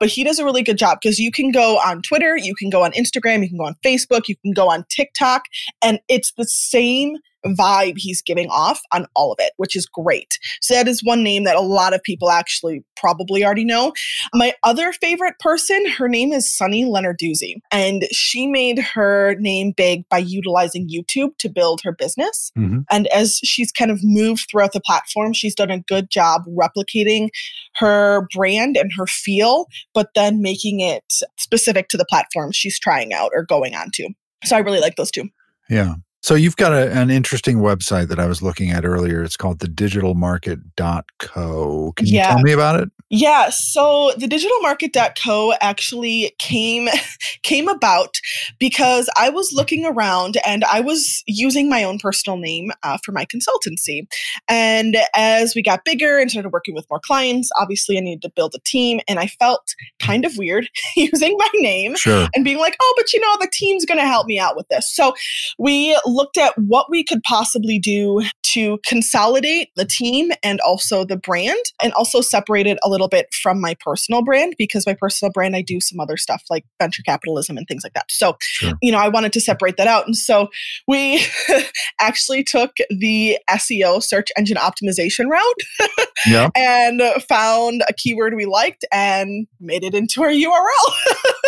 but 0.00 0.08
he 0.08 0.24
does 0.24 0.38
a 0.38 0.46
really 0.46 0.62
good 0.62 0.78
job 0.78 0.98
because 1.02 1.18
you 1.18 1.30
can 1.30 1.50
go 1.50 1.76
on 1.78 2.00
Twitter, 2.00 2.38
you 2.38 2.54
can 2.54 2.70
go 2.70 2.84
on 2.84 2.92
Instagram, 2.92 3.42
you 3.42 3.48
can 3.48 3.58
go 3.58 3.66
on 3.66 3.76
Facebook, 3.84 4.28
you 4.28 4.36
can 4.36 4.54
go 4.54 4.70
on 4.70 4.86
TikTok, 4.88 5.42
and 5.82 6.00
it's 6.08 6.32
the 6.38 6.46
same 6.46 7.18
vibe 7.46 7.94
he's 7.96 8.22
giving 8.22 8.48
off 8.48 8.80
on 8.92 9.06
all 9.14 9.32
of 9.32 9.38
it, 9.40 9.52
which 9.56 9.76
is 9.76 9.86
great. 9.86 10.38
So 10.60 10.74
that 10.74 10.88
is 10.88 11.02
one 11.04 11.22
name 11.22 11.44
that 11.44 11.56
a 11.56 11.60
lot 11.60 11.94
of 11.94 12.02
people 12.02 12.30
actually 12.30 12.84
probably 12.96 13.44
already 13.44 13.64
know. 13.64 13.92
My 14.34 14.54
other 14.62 14.92
favorite 14.92 15.38
person, 15.38 15.86
her 15.90 16.08
name 16.08 16.32
is 16.32 16.52
Sunny 16.52 16.84
Lenarduzzi, 16.84 17.56
and 17.70 18.04
she 18.10 18.46
made 18.46 18.78
her 18.78 19.36
name 19.38 19.72
big 19.76 20.08
by 20.08 20.18
utilizing 20.18 20.88
YouTube 20.88 21.36
to 21.38 21.48
build 21.48 21.80
her 21.84 21.92
business. 21.92 22.50
Mm-hmm. 22.58 22.80
And 22.90 23.06
as 23.08 23.40
she's 23.44 23.72
kind 23.72 23.90
of 23.90 24.00
moved 24.02 24.46
throughout 24.50 24.72
the 24.72 24.80
platform, 24.80 25.32
she's 25.32 25.54
done 25.54 25.70
a 25.70 25.80
good 25.80 26.10
job 26.10 26.42
replicating 26.48 27.28
her 27.76 28.26
brand 28.34 28.76
and 28.76 28.90
her 28.96 29.06
feel, 29.06 29.66
but 29.94 30.10
then 30.14 30.42
making 30.42 30.80
it 30.80 31.04
specific 31.38 31.88
to 31.88 31.96
the 31.96 32.04
platform 32.04 32.52
she's 32.52 32.78
trying 32.78 33.12
out 33.12 33.30
or 33.34 33.44
going 33.44 33.74
on 33.74 33.90
to. 33.94 34.08
So 34.44 34.56
I 34.56 34.60
really 34.60 34.80
like 34.80 34.96
those 34.96 35.10
two. 35.10 35.28
Yeah. 35.68 35.94
So 36.20 36.34
you've 36.34 36.56
got 36.56 36.72
a, 36.72 36.90
an 36.92 37.10
interesting 37.10 37.58
website 37.58 38.08
that 38.08 38.18
I 38.18 38.26
was 38.26 38.42
looking 38.42 38.70
at 38.70 38.84
earlier. 38.84 39.22
It's 39.22 39.36
called 39.36 39.60
the 39.60 39.68
digitalmarket.co. 39.68 41.92
Can 41.96 42.06
you 42.06 42.22
tell 42.22 42.40
me 42.40 42.52
about 42.52 42.80
it? 42.80 42.90
Yeah, 43.10 43.48
so 43.48 44.12
the 44.18 44.26
digitalmarket.co 44.26 45.54
actually 45.62 46.34
came 46.38 46.88
came 47.42 47.66
about 47.68 48.16
because 48.58 49.08
I 49.16 49.30
was 49.30 49.50
looking 49.54 49.86
around 49.86 50.36
and 50.44 50.62
I 50.64 50.80
was 50.80 51.22
using 51.26 51.70
my 51.70 51.84
own 51.84 51.98
personal 51.98 52.36
name 52.36 52.70
uh, 52.82 52.98
for 53.02 53.12
my 53.12 53.24
consultancy. 53.24 54.06
And 54.46 54.98
as 55.16 55.54
we 55.54 55.62
got 55.62 55.86
bigger 55.86 56.18
and 56.18 56.30
started 56.30 56.50
working 56.50 56.74
with 56.74 56.84
more 56.90 57.00
clients, 57.00 57.48
obviously 57.58 57.96
I 57.96 58.00
needed 58.00 58.20
to 58.22 58.30
build 58.30 58.54
a 58.54 58.60
team, 58.60 59.00
and 59.08 59.18
I 59.18 59.28
felt 59.28 59.74
kind 60.00 60.26
of 60.26 60.36
weird 60.36 60.68
using 60.96 61.34
my 61.38 61.48
name 61.54 61.96
Sure. 61.96 62.28
and 62.34 62.44
being 62.44 62.58
like, 62.58 62.76
oh, 62.78 62.94
but 62.98 63.10
you 63.14 63.20
know, 63.20 63.36
the 63.40 63.48
team's 63.50 63.86
going 63.86 63.98
to 63.98 64.06
help 64.06 64.26
me 64.26 64.38
out 64.38 64.54
with 64.54 64.68
this. 64.68 64.94
So 64.94 65.14
we 65.58 65.98
looked 66.08 66.36
at 66.36 66.54
what 66.58 66.90
we 66.90 67.04
could 67.04 67.22
possibly 67.22 67.78
do 67.78 68.22
to 68.54 68.78
consolidate 68.86 69.68
the 69.76 69.84
team 69.84 70.30
and 70.42 70.58
also 70.60 71.04
the 71.04 71.16
brand, 71.18 71.58
and 71.82 71.92
also 71.92 72.20
separate 72.22 72.66
it 72.66 72.78
a 72.82 72.88
little 72.88 73.08
bit 73.08 73.26
from 73.42 73.60
my 73.60 73.76
personal 73.80 74.22
brand 74.24 74.54
because 74.58 74.86
my 74.86 74.94
personal 74.94 75.30
brand, 75.32 75.54
I 75.54 75.60
do 75.62 75.80
some 75.80 76.00
other 76.00 76.16
stuff 76.16 76.42
like 76.48 76.64
venture 76.80 77.02
capitalism 77.02 77.56
and 77.58 77.66
things 77.68 77.82
like 77.84 77.92
that. 77.92 78.06
So, 78.10 78.36
Sure. 78.40 78.72
you 78.82 78.90
know, 78.90 78.98
I 78.98 79.08
wanted 79.08 79.32
to 79.34 79.40
separate 79.40 79.76
that 79.76 79.86
out. 79.86 80.06
And 80.06 80.16
so 80.16 80.48
we 80.86 81.22
actually 82.00 82.42
took 82.42 82.70
the 82.90 83.38
SEO 83.50 84.02
search 84.02 84.28
engine 84.38 84.56
optimization 84.56 85.28
route 85.28 86.06
Yeah. 86.26 86.48
and 86.56 87.02
found 87.28 87.82
a 87.88 87.92
keyword 87.92 88.34
we 88.34 88.46
liked 88.46 88.84
and 88.92 89.46
made 89.60 89.84
it 89.84 89.94
into 89.94 90.22
our 90.22 90.30
URL. 90.30 90.92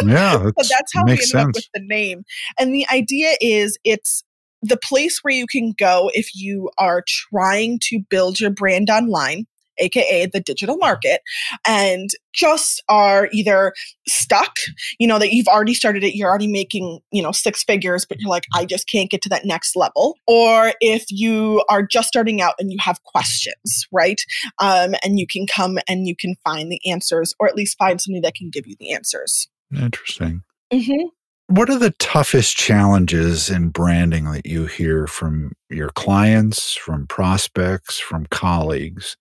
Yeah. 0.06 0.50
So 0.60 0.64
that's- 0.66 0.68
that's 0.68 0.92
how 0.94 1.04
we 1.04 1.12
ended 1.12 1.34
up 1.34 1.46
with 1.54 1.68
the 1.74 1.80
name. 1.82 2.24
And 2.58 2.74
the 2.74 2.86
idea 2.90 3.32
is 3.40 3.78
it's 3.84 4.22
the 4.62 4.76
place 4.76 5.20
where 5.22 5.34
you 5.34 5.46
can 5.46 5.72
go 5.78 6.10
if 6.14 6.34
you 6.34 6.70
are 6.78 7.04
trying 7.06 7.78
to 7.82 8.00
build 8.08 8.40
your 8.40 8.50
brand 8.50 8.90
online, 8.90 9.46
aka 9.78 10.26
the 10.26 10.40
digital 10.40 10.76
market, 10.76 11.22
and 11.66 12.10
just 12.32 12.82
are 12.88 13.28
either 13.32 13.72
stuck, 14.06 14.52
you 14.98 15.06
know, 15.06 15.18
that 15.18 15.32
you've 15.32 15.48
already 15.48 15.74
started 15.74 16.04
it, 16.04 16.14
you're 16.14 16.28
already 16.28 16.46
making, 16.46 17.00
you 17.10 17.22
know, 17.22 17.32
six 17.32 17.64
figures, 17.64 18.04
but 18.04 18.20
you're 18.20 18.30
like, 18.30 18.44
I 18.54 18.64
just 18.66 18.88
can't 18.88 19.10
get 19.10 19.22
to 19.22 19.28
that 19.30 19.46
next 19.46 19.74
level. 19.76 20.16
Or 20.26 20.72
if 20.80 21.06
you 21.08 21.64
are 21.68 21.82
just 21.82 22.08
starting 22.08 22.40
out 22.40 22.54
and 22.58 22.70
you 22.70 22.78
have 22.80 23.02
questions, 23.04 23.86
right? 23.90 24.20
Um, 24.60 24.94
and 25.02 25.18
you 25.18 25.26
can 25.26 25.46
come 25.46 25.78
and 25.88 26.06
you 26.06 26.14
can 26.14 26.34
find 26.44 26.70
the 26.70 26.80
answers, 26.90 27.34
or 27.40 27.48
at 27.48 27.56
least 27.56 27.78
find 27.78 28.00
somebody 28.00 28.20
that 28.20 28.34
can 28.34 28.50
give 28.50 28.66
you 28.66 28.76
the 28.78 28.92
answers. 28.92 29.48
Interesting. 29.74 30.42
Mm-hmm. 30.72 31.08
What 31.50 31.68
are 31.68 31.78
the 31.80 31.90
toughest 31.98 32.56
challenges 32.56 33.50
in 33.50 33.70
branding 33.70 34.24
that 34.30 34.46
you 34.46 34.66
hear 34.66 35.08
from 35.08 35.50
your 35.68 35.88
clients, 35.90 36.74
from 36.74 37.08
prospects, 37.08 37.98
from 37.98 38.26
colleagues 38.26 39.16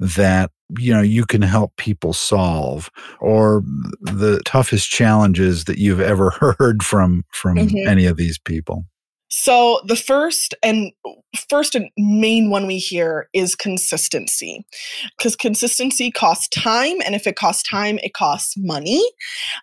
that 0.00 0.50
you 0.78 0.94
know 0.94 1.02
you 1.02 1.26
can 1.26 1.42
help 1.42 1.76
people 1.76 2.14
solve 2.14 2.90
or 3.20 3.62
the 4.00 4.40
toughest 4.46 4.88
challenges 4.88 5.64
that 5.64 5.76
you've 5.76 6.00
ever 6.00 6.30
heard 6.58 6.82
from 6.82 7.22
from 7.32 7.58
Mhm. 7.58 7.86
any 7.86 8.06
of 8.06 8.16
these 8.16 8.38
people? 8.38 8.86
So 9.36 9.80
the 9.84 9.96
first 9.96 10.54
and 10.62 10.92
first 11.50 11.74
and 11.74 11.90
main 11.98 12.50
one 12.50 12.68
we 12.68 12.78
hear 12.78 13.28
is 13.34 13.56
consistency. 13.56 14.64
Because 15.18 15.34
consistency 15.34 16.12
costs 16.12 16.46
time 16.48 16.98
and 17.04 17.16
if 17.16 17.26
it 17.26 17.34
costs 17.34 17.68
time, 17.68 17.98
it 18.04 18.14
costs 18.14 18.54
money. 18.56 19.04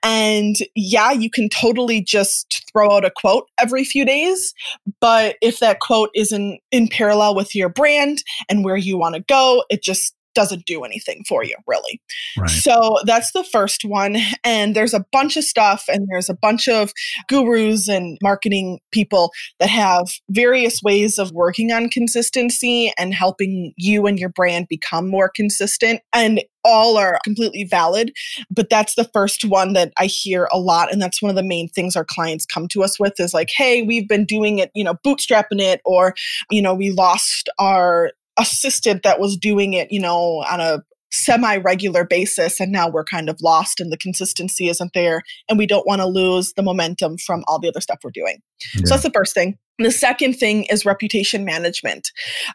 And 0.04 0.58
yeah, 0.76 1.12
you 1.12 1.30
can 1.30 1.48
totally 1.48 2.02
just 2.02 2.70
throw 2.70 2.92
out 2.92 3.06
a 3.06 3.12
quote 3.12 3.48
every 3.62 3.86
few 3.86 4.04
days, 4.04 4.54
but 5.00 5.38
if 5.42 5.60
that 5.60 5.80
quote 5.80 6.10
isn't 6.14 6.60
in 6.72 6.90
parallel 6.90 7.34
with 7.34 7.56
your 7.56 7.70
brand 7.70 8.24
and 8.50 8.66
where 8.66 8.76
you 8.76 8.98
want 8.98 9.16
to 9.16 9.22
go, 9.22 9.64
it 9.70 9.82
just 9.82 10.14
doesn't 10.34 10.66
do 10.66 10.84
anything 10.84 11.24
for 11.28 11.44
you, 11.44 11.56
really. 11.68 12.02
Right. 12.38 12.50
So 12.50 12.98
that's 13.06 13.32
the 13.32 13.44
first 13.44 13.84
one. 13.84 14.18
And 14.44 14.76
there's 14.76 14.94
a 14.94 15.06
bunch 15.12 15.38
of 15.38 15.44
stuff, 15.44 15.86
and 15.88 16.08
there's 16.12 16.30
a 16.30 16.36
bunch 16.36 16.68
of 16.68 16.92
gurus 17.28 17.88
and 17.88 18.18
marketing 18.22 18.80
people 18.92 19.32
that 19.60 19.70
have 19.70 20.06
various 20.30 20.82
ways 20.84 21.18
of 21.18 21.32
working 21.32 21.72
on 21.72 21.90
consistency 21.90 22.92
and 22.98 23.14
helping 23.14 23.74
you 23.78 24.06
and 24.08 24.20
your 24.20 24.30
brand 24.30 24.68
become 24.70 25.10
more 25.10 25.32
consistent. 25.36 26.02
And 26.14 26.42
all 26.64 26.96
are 26.96 27.20
completely 27.24 27.64
valid. 27.64 28.12
But 28.52 28.70
that's 28.70 28.94
the 28.94 29.10
first 29.14 29.44
one 29.44 29.74
that 29.74 29.92
I 29.98 30.06
hear 30.06 30.48
a 30.52 30.60
lot. 30.60 30.92
And 30.92 31.02
that's 31.02 31.20
one 31.20 31.32
of 31.32 31.36
the 31.36 31.42
main 31.42 31.68
things 31.70 31.96
our 31.96 32.06
clients 32.06 32.46
come 32.46 32.68
to 32.70 32.84
us 32.84 33.00
with 33.00 33.14
is 33.18 33.34
like, 33.34 33.50
hey, 33.56 33.82
we've 33.82 34.08
been 34.08 34.26
doing 34.26 34.60
it, 34.60 34.70
you 34.76 34.84
know, 34.84 34.94
bootstrapping 35.06 35.60
it, 35.60 35.82
or, 35.86 36.14
you 36.52 36.62
know, 36.62 36.76
we 36.76 36.92
lost 36.92 37.50
our 37.58 38.12
assistant 38.42 39.04
that 39.04 39.20
was 39.20 39.38
doing 39.38 39.74
it, 39.74 39.92
you 39.92 40.00
know, 40.00 40.44
on 40.50 40.60
a 40.60 40.80
semi 41.12 41.58
regular 41.58 42.06
basis. 42.06 42.60
And 42.60 42.72
now 42.72 42.90
we're 42.90 43.04
kind 43.04 43.30
of 43.30 43.38
lost 43.42 43.80
and 43.80 43.92
the 43.92 43.98
consistency 43.98 44.70
isn't 44.70 44.94
there. 44.94 45.22
And 45.50 45.58
we 45.58 45.68
don't 45.68 45.86
want 45.86 46.02
to 46.02 46.08
lose 46.08 46.54
the 46.54 46.64
momentum 46.64 47.18
from 47.18 47.44
all 47.48 47.60
the 47.60 47.68
other 47.68 47.82
stuff 47.82 48.00
we're 48.04 48.12
doing. 48.12 48.38
Yeah. 48.76 48.82
So 48.86 48.94
that's 48.94 49.04
the 49.04 49.12
first 49.12 49.34
thing. 49.34 49.58
The 49.80 49.92
second 49.92 50.34
thing 50.34 50.66
is 50.66 50.86
reputation 50.86 51.44
management. 51.44 52.12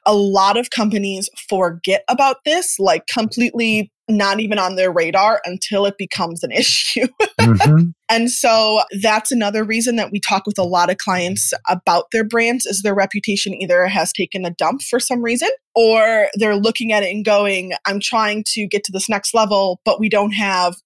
A 0.07 0.15
lot 0.15 0.57
of 0.57 0.71
companies 0.71 1.29
forget 1.49 2.05
about 2.09 2.39
this, 2.45 2.79
like 2.79 3.07
completely 3.13 3.93
not 4.09 4.41
even 4.41 4.59
on 4.59 4.77
their 4.77 4.93
radar 4.93 5.41
until 5.45 5.85
it 5.87 5.99
becomes 5.99 6.43
an 6.45 6.53
issue. 6.53 7.09
Mhm. 7.41 7.93
And 8.09 8.31
so 8.31 8.83
that's 9.03 9.33
another 9.33 9.65
reason 9.65 9.97
that 9.97 10.13
we 10.13 10.21
talk 10.21 10.47
with 10.47 10.59
a 10.59 10.63
lot 10.65 10.91
of 10.91 10.99
clients 10.99 11.53
about 11.69 12.07
their 12.13 12.25
brands 12.25 12.65
is 12.65 12.83
their 12.83 12.95
reputation 12.95 13.55
either 13.55 13.87
has 13.87 14.13
taken 14.13 14.45
a 14.45 14.51
dump 14.51 14.83
for 14.83 15.01
some 15.01 15.23
reason 15.23 15.49
or 15.75 16.29
they're 16.35 16.57
looking 16.57 16.93
at 16.93 17.03
it 17.03 17.13
and 17.15 17.25
going, 17.25 17.73
I'm 17.85 18.01
trying 18.01 18.45
to 18.53 18.67
get 18.67 18.85
to 18.85 18.93
this 18.93 19.09
next 19.09 19.35
level, 19.35 19.81
but 19.85 19.99
we 19.99 20.09
don't 20.09 20.33
have 20.33 20.77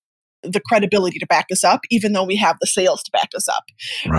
the 0.42 0.60
credibility 0.60 1.18
to 1.18 1.26
back 1.26 1.46
us 1.52 1.62
up, 1.62 1.80
even 1.90 2.14
though 2.14 2.24
we 2.24 2.36
have 2.36 2.56
the 2.60 2.66
sales 2.66 3.02
to 3.02 3.10
back 3.10 3.28
us 3.36 3.48
up. 3.48 3.64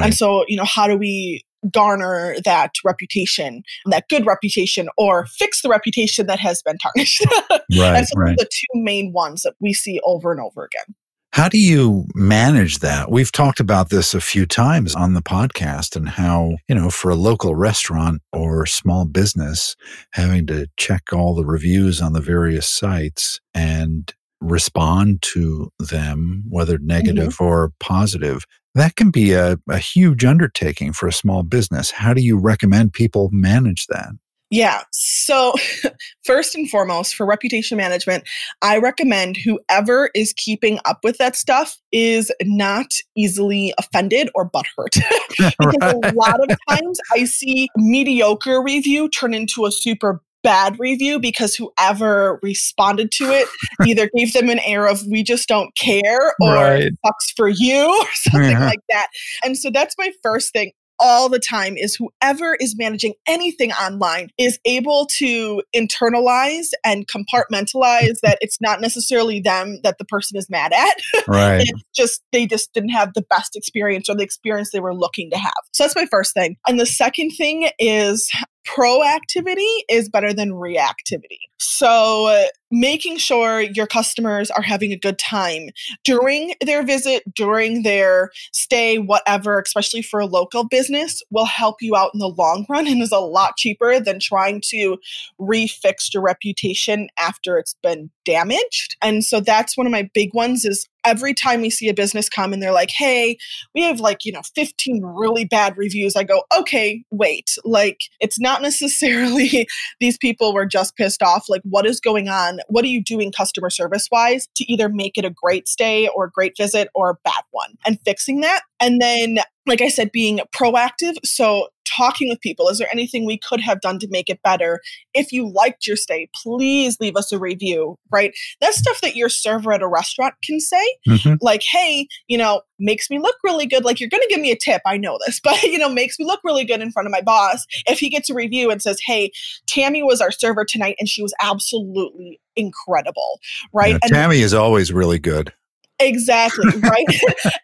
And 0.03 0.13
so, 0.13 0.45
you 0.47 0.55
know, 0.55 0.65
how 0.65 0.85
do 0.87 0.95
we 0.95 1.43
garner 1.71 2.35
that 2.45 2.75
reputation, 2.85 3.63
that 3.85 4.07
good 4.09 4.25
reputation, 4.25 4.89
or 4.97 5.25
fix 5.25 5.61
the 5.63 5.69
reputation 5.69 6.27
that 6.27 6.39
has 6.39 6.61
been 6.61 6.77
tarnished? 6.77 7.25
Right. 7.77 7.97
and 7.97 8.07
so 8.07 8.13
Right. 8.19 8.37
the 8.37 8.45
two 8.45 8.81
main 8.81 9.13
ones 9.13 9.43
that 9.43 9.53
we 9.59 9.73
see 9.73 9.99
over 10.03 10.31
and 10.31 10.41
over 10.41 10.65
again. 10.65 10.93
How 11.33 11.47
do 11.47 11.57
you 11.57 12.05
manage 12.13 12.79
that? 12.79 13.09
We've 13.09 13.31
talked 13.31 13.61
about 13.61 13.89
this 13.89 14.13
a 14.13 14.19
few 14.19 14.45
times 14.45 14.95
on 14.95 15.13
the 15.13 15.21
podcast 15.21 15.95
and 15.95 16.09
how, 16.09 16.57
you 16.67 16.75
know, 16.75 16.89
for 16.89 17.09
a 17.09 17.15
local 17.15 17.55
restaurant 17.55 18.21
or 18.33 18.65
small 18.65 19.05
business, 19.05 19.77
having 20.11 20.45
to 20.47 20.67
check 20.75 21.13
all 21.13 21.33
the 21.33 21.45
reviews 21.45 22.01
on 22.01 22.11
the 22.11 22.19
various 22.19 22.67
sites 22.67 23.39
and 23.53 24.13
respond 24.41 25.21
to 25.21 25.71
them, 25.79 26.43
whether 26.49 26.77
mm-hmm. 26.77 26.87
negative 26.87 27.37
or 27.39 27.71
positive, 27.79 28.45
that 28.75 28.97
can 28.97 29.09
be 29.09 29.31
a, 29.31 29.57
a 29.69 29.77
huge 29.77 30.25
undertaking 30.25 30.91
for 30.91 31.07
a 31.07 31.13
small 31.13 31.43
business. 31.43 31.91
How 31.91 32.13
do 32.13 32.21
you 32.21 32.37
recommend 32.37 32.91
people 32.91 33.29
manage 33.31 33.87
that? 33.87 34.09
Yeah. 34.51 34.81
So, 34.91 35.53
first 36.25 36.53
and 36.55 36.69
foremost, 36.69 37.15
for 37.15 37.25
reputation 37.25 37.77
management, 37.77 38.25
I 38.61 38.77
recommend 38.77 39.37
whoever 39.37 40.11
is 40.13 40.33
keeping 40.33 40.77
up 40.85 40.99
with 41.03 41.17
that 41.17 41.35
stuff 41.37 41.77
is 41.91 42.31
not 42.43 42.87
easily 43.17 43.73
offended 43.79 44.29
or 44.35 44.49
butthurt. 44.49 44.99
because 45.37 45.93
a 46.03 46.11
lot 46.15 46.39
of 46.41 46.57
times 46.69 46.99
I 47.13 47.23
see 47.23 47.69
mediocre 47.77 48.61
review 48.61 49.09
turn 49.09 49.33
into 49.33 49.65
a 49.65 49.71
super 49.71 50.21
bad 50.43 50.79
review 50.79 51.19
because 51.19 51.55
whoever 51.55 52.39
responded 52.41 53.11
to 53.11 53.25
it 53.25 53.47
either 53.85 54.09
gave 54.15 54.33
them 54.33 54.49
an 54.49 54.57
air 54.65 54.87
of 54.87 55.05
we 55.05 55.21
just 55.23 55.47
don't 55.47 55.69
care 55.77 56.33
or 56.41 56.53
Right. 56.55 56.83
it 56.85 56.93
sucks 57.05 57.31
for 57.37 57.47
you 57.47 57.85
or 57.87 58.07
something 58.13 58.49
Yeah. 58.51 58.65
like 58.65 58.79
that. 58.89 59.07
And 59.45 59.55
so 59.55 59.69
that's 59.69 59.95
my 59.99 60.11
first 60.23 60.51
thing 60.51 60.71
all 61.01 61.27
the 61.27 61.39
time 61.39 61.75
is 61.75 61.95
whoever 61.95 62.55
is 62.59 62.77
managing 62.77 63.13
anything 63.27 63.71
online 63.73 64.29
is 64.37 64.59
able 64.65 65.07
to 65.17 65.61
internalize 65.75 66.67
and 66.85 67.07
compartmentalize 67.07 68.19
that 68.21 68.37
it's 68.39 68.61
not 68.61 68.79
necessarily 68.79 69.41
them 69.41 69.79
that 69.83 69.97
the 69.97 70.05
person 70.05 70.37
is 70.37 70.49
mad 70.49 70.71
at 70.71 70.95
Right. 71.27 71.61
it's 71.61 71.83
just 71.93 72.21
they 72.31 72.45
just 72.45 72.71
didn't 72.73 72.89
have 72.89 73.13
the 73.13 73.23
best 73.23 73.55
experience 73.55 74.09
or 74.09 74.15
the 74.15 74.23
experience 74.23 74.69
they 74.71 74.79
were 74.79 74.95
looking 74.95 75.31
to 75.31 75.37
have. 75.37 75.51
So 75.73 75.83
that's 75.83 75.95
my 75.95 76.05
first 76.05 76.33
thing. 76.33 76.57
And 76.67 76.79
the 76.79 76.85
second 76.85 77.31
thing 77.31 77.69
is 77.79 78.29
proactivity 78.67 79.81
is 79.89 80.09
better 80.09 80.33
than 80.33 80.51
reactivity. 80.51 81.39
So, 81.63 82.47
making 82.71 83.17
sure 83.17 83.61
your 83.61 83.85
customers 83.85 84.49
are 84.49 84.63
having 84.63 84.91
a 84.91 84.97
good 84.97 85.19
time 85.19 85.69
during 86.03 86.55
their 86.65 86.83
visit, 86.83 87.21
during 87.35 87.83
their 87.83 88.31
stay, 88.53 88.97
whatever, 88.97 89.59
especially 89.59 90.01
for 90.01 90.21
a 90.21 90.25
local 90.25 90.63
business, 90.63 91.21
will 91.29 91.45
help 91.45 91.75
you 91.81 91.95
out 91.95 92.11
in 92.13 92.19
the 92.19 92.29
long 92.29 92.65
run 92.67 92.87
and 92.87 93.01
is 93.01 93.11
a 93.11 93.19
lot 93.19 93.57
cheaper 93.57 93.99
than 93.99 94.19
trying 94.19 94.61
to 94.69 94.97
refix 95.39 96.13
your 96.13 96.23
reputation 96.23 97.09
after 97.19 97.57
it's 97.57 97.75
been 97.83 98.09
damaged. 98.25 98.95
And 99.03 99.23
so 99.23 99.39
that's 99.39 99.77
one 99.77 99.85
of 99.85 99.91
my 99.91 100.09
big 100.13 100.33
ones 100.33 100.65
is 100.65 100.87
every 101.05 101.33
time 101.33 101.61
we 101.61 101.69
see 101.69 101.89
a 101.89 101.93
business 101.93 102.29
come 102.29 102.53
and 102.53 102.61
they're 102.61 102.71
like, 102.71 102.91
hey, 102.91 103.37
we 103.73 103.81
have 103.81 103.99
like, 103.99 104.23
you 104.23 104.31
know, 104.31 104.41
15 104.55 105.01
really 105.03 105.45
bad 105.45 105.75
reviews, 105.77 106.15
I 106.15 106.23
go, 106.23 106.43
okay, 106.55 107.03
wait, 107.11 107.55
like 107.65 107.97
it's 108.19 108.39
not 108.39 108.61
necessarily 108.71 109.67
these 109.99 110.17
people 110.17 110.53
were 110.53 110.65
just 110.65 110.95
pissed 110.95 111.23
off. 111.23 111.49
Like, 111.51 111.61
what 111.63 111.85
is 111.85 111.99
going 111.99 112.29
on? 112.29 112.59
What 112.67 112.83
are 112.83 112.89
you 112.89 113.03
doing 113.03 113.31
customer 113.31 113.69
service 113.69 114.07
wise 114.11 114.47
to 114.55 114.71
either 114.71 114.89
make 114.89 115.17
it 115.17 115.25
a 115.25 115.29
great 115.29 115.67
stay 115.67 116.07
or 116.15 116.25
a 116.25 116.31
great 116.31 116.57
visit 116.57 116.87
or 116.95 117.11
a 117.11 117.15
bad 117.23 117.43
one 117.51 117.77
and 117.85 117.99
fixing 118.03 118.41
that? 118.41 118.61
And 118.79 118.99
then 119.01 119.39
like 119.67 119.81
I 119.81 119.89
said, 119.89 120.11
being 120.11 120.39
proactive. 120.55 121.15
So, 121.23 121.67
talking 121.95 122.29
with 122.29 122.41
people, 122.41 122.69
is 122.69 122.77
there 122.77 122.87
anything 122.91 123.25
we 123.25 123.37
could 123.37 123.61
have 123.61 123.81
done 123.81 123.99
to 123.99 124.07
make 124.09 124.29
it 124.29 124.41
better? 124.43 124.79
If 125.13 125.31
you 125.31 125.51
liked 125.51 125.87
your 125.87 125.95
stay, 125.95 126.29
please 126.43 126.97
leave 126.99 127.15
us 127.15 127.31
a 127.31 127.39
review, 127.39 127.97
right? 128.11 128.33
That's 128.59 128.77
stuff 128.77 129.01
that 129.01 129.15
your 129.15 129.29
server 129.29 129.73
at 129.73 129.81
a 129.81 129.87
restaurant 129.87 130.35
can 130.43 130.59
say, 130.59 130.95
mm-hmm. 131.07 131.35
like, 131.41 131.63
hey, 131.69 132.07
you 132.27 132.37
know, 132.37 132.61
makes 132.79 133.09
me 133.09 133.19
look 133.19 133.35
really 133.43 133.65
good. 133.65 133.85
Like, 133.85 133.99
you're 133.99 134.09
going 134.09 134.21
to 134.21 134.29
give 134.29 134.41
me 134.41 134.51
a 134.51 134.57
tip. 134.57 134.81
I 134.85 134.97
know 134.97 135.17
this, 135.25 135.39
but, 135.43 135.61
you 135.63 135.77
know, 135.77 135.89
makes 135.89 136.19
me 136.19 136.25
look 136.25 136.41
really 136.43 136.65
good 136.65 136.81
in 136.81 136.91
front 136.91 137.07
of 137.07 137.11
my 137.11 137.21
boss. 137.21 137.65
If 137.87 137.99
he 137.99 138.09
gets 138.09 138.29
a 138.29 138.33
review 138.33 138.71
and 138.71 138.81
says, 138.81 138.99
hey, 139.05 139.31
Tammy 139.67 140.03
was 140.03 140.21
our 140.21 140.31
server 140.31 140.65
tonight 140.65 140.95
and 140.99 141.07
she 141.07 141.21
was 141.21 141.33
absolutely 141.41 142.39
incredible, 142.55 143.39
right? 143.73 143.91
Yeah, 143.91 143.99
and 144.03 144.11
Tammy 144.11 144.39
is 144.39 144.53
always 144.53 144.91
really 144.91 145.19
good. 145.19 145.53
Exactly, 146.01 146.65
right? 146.79 147.05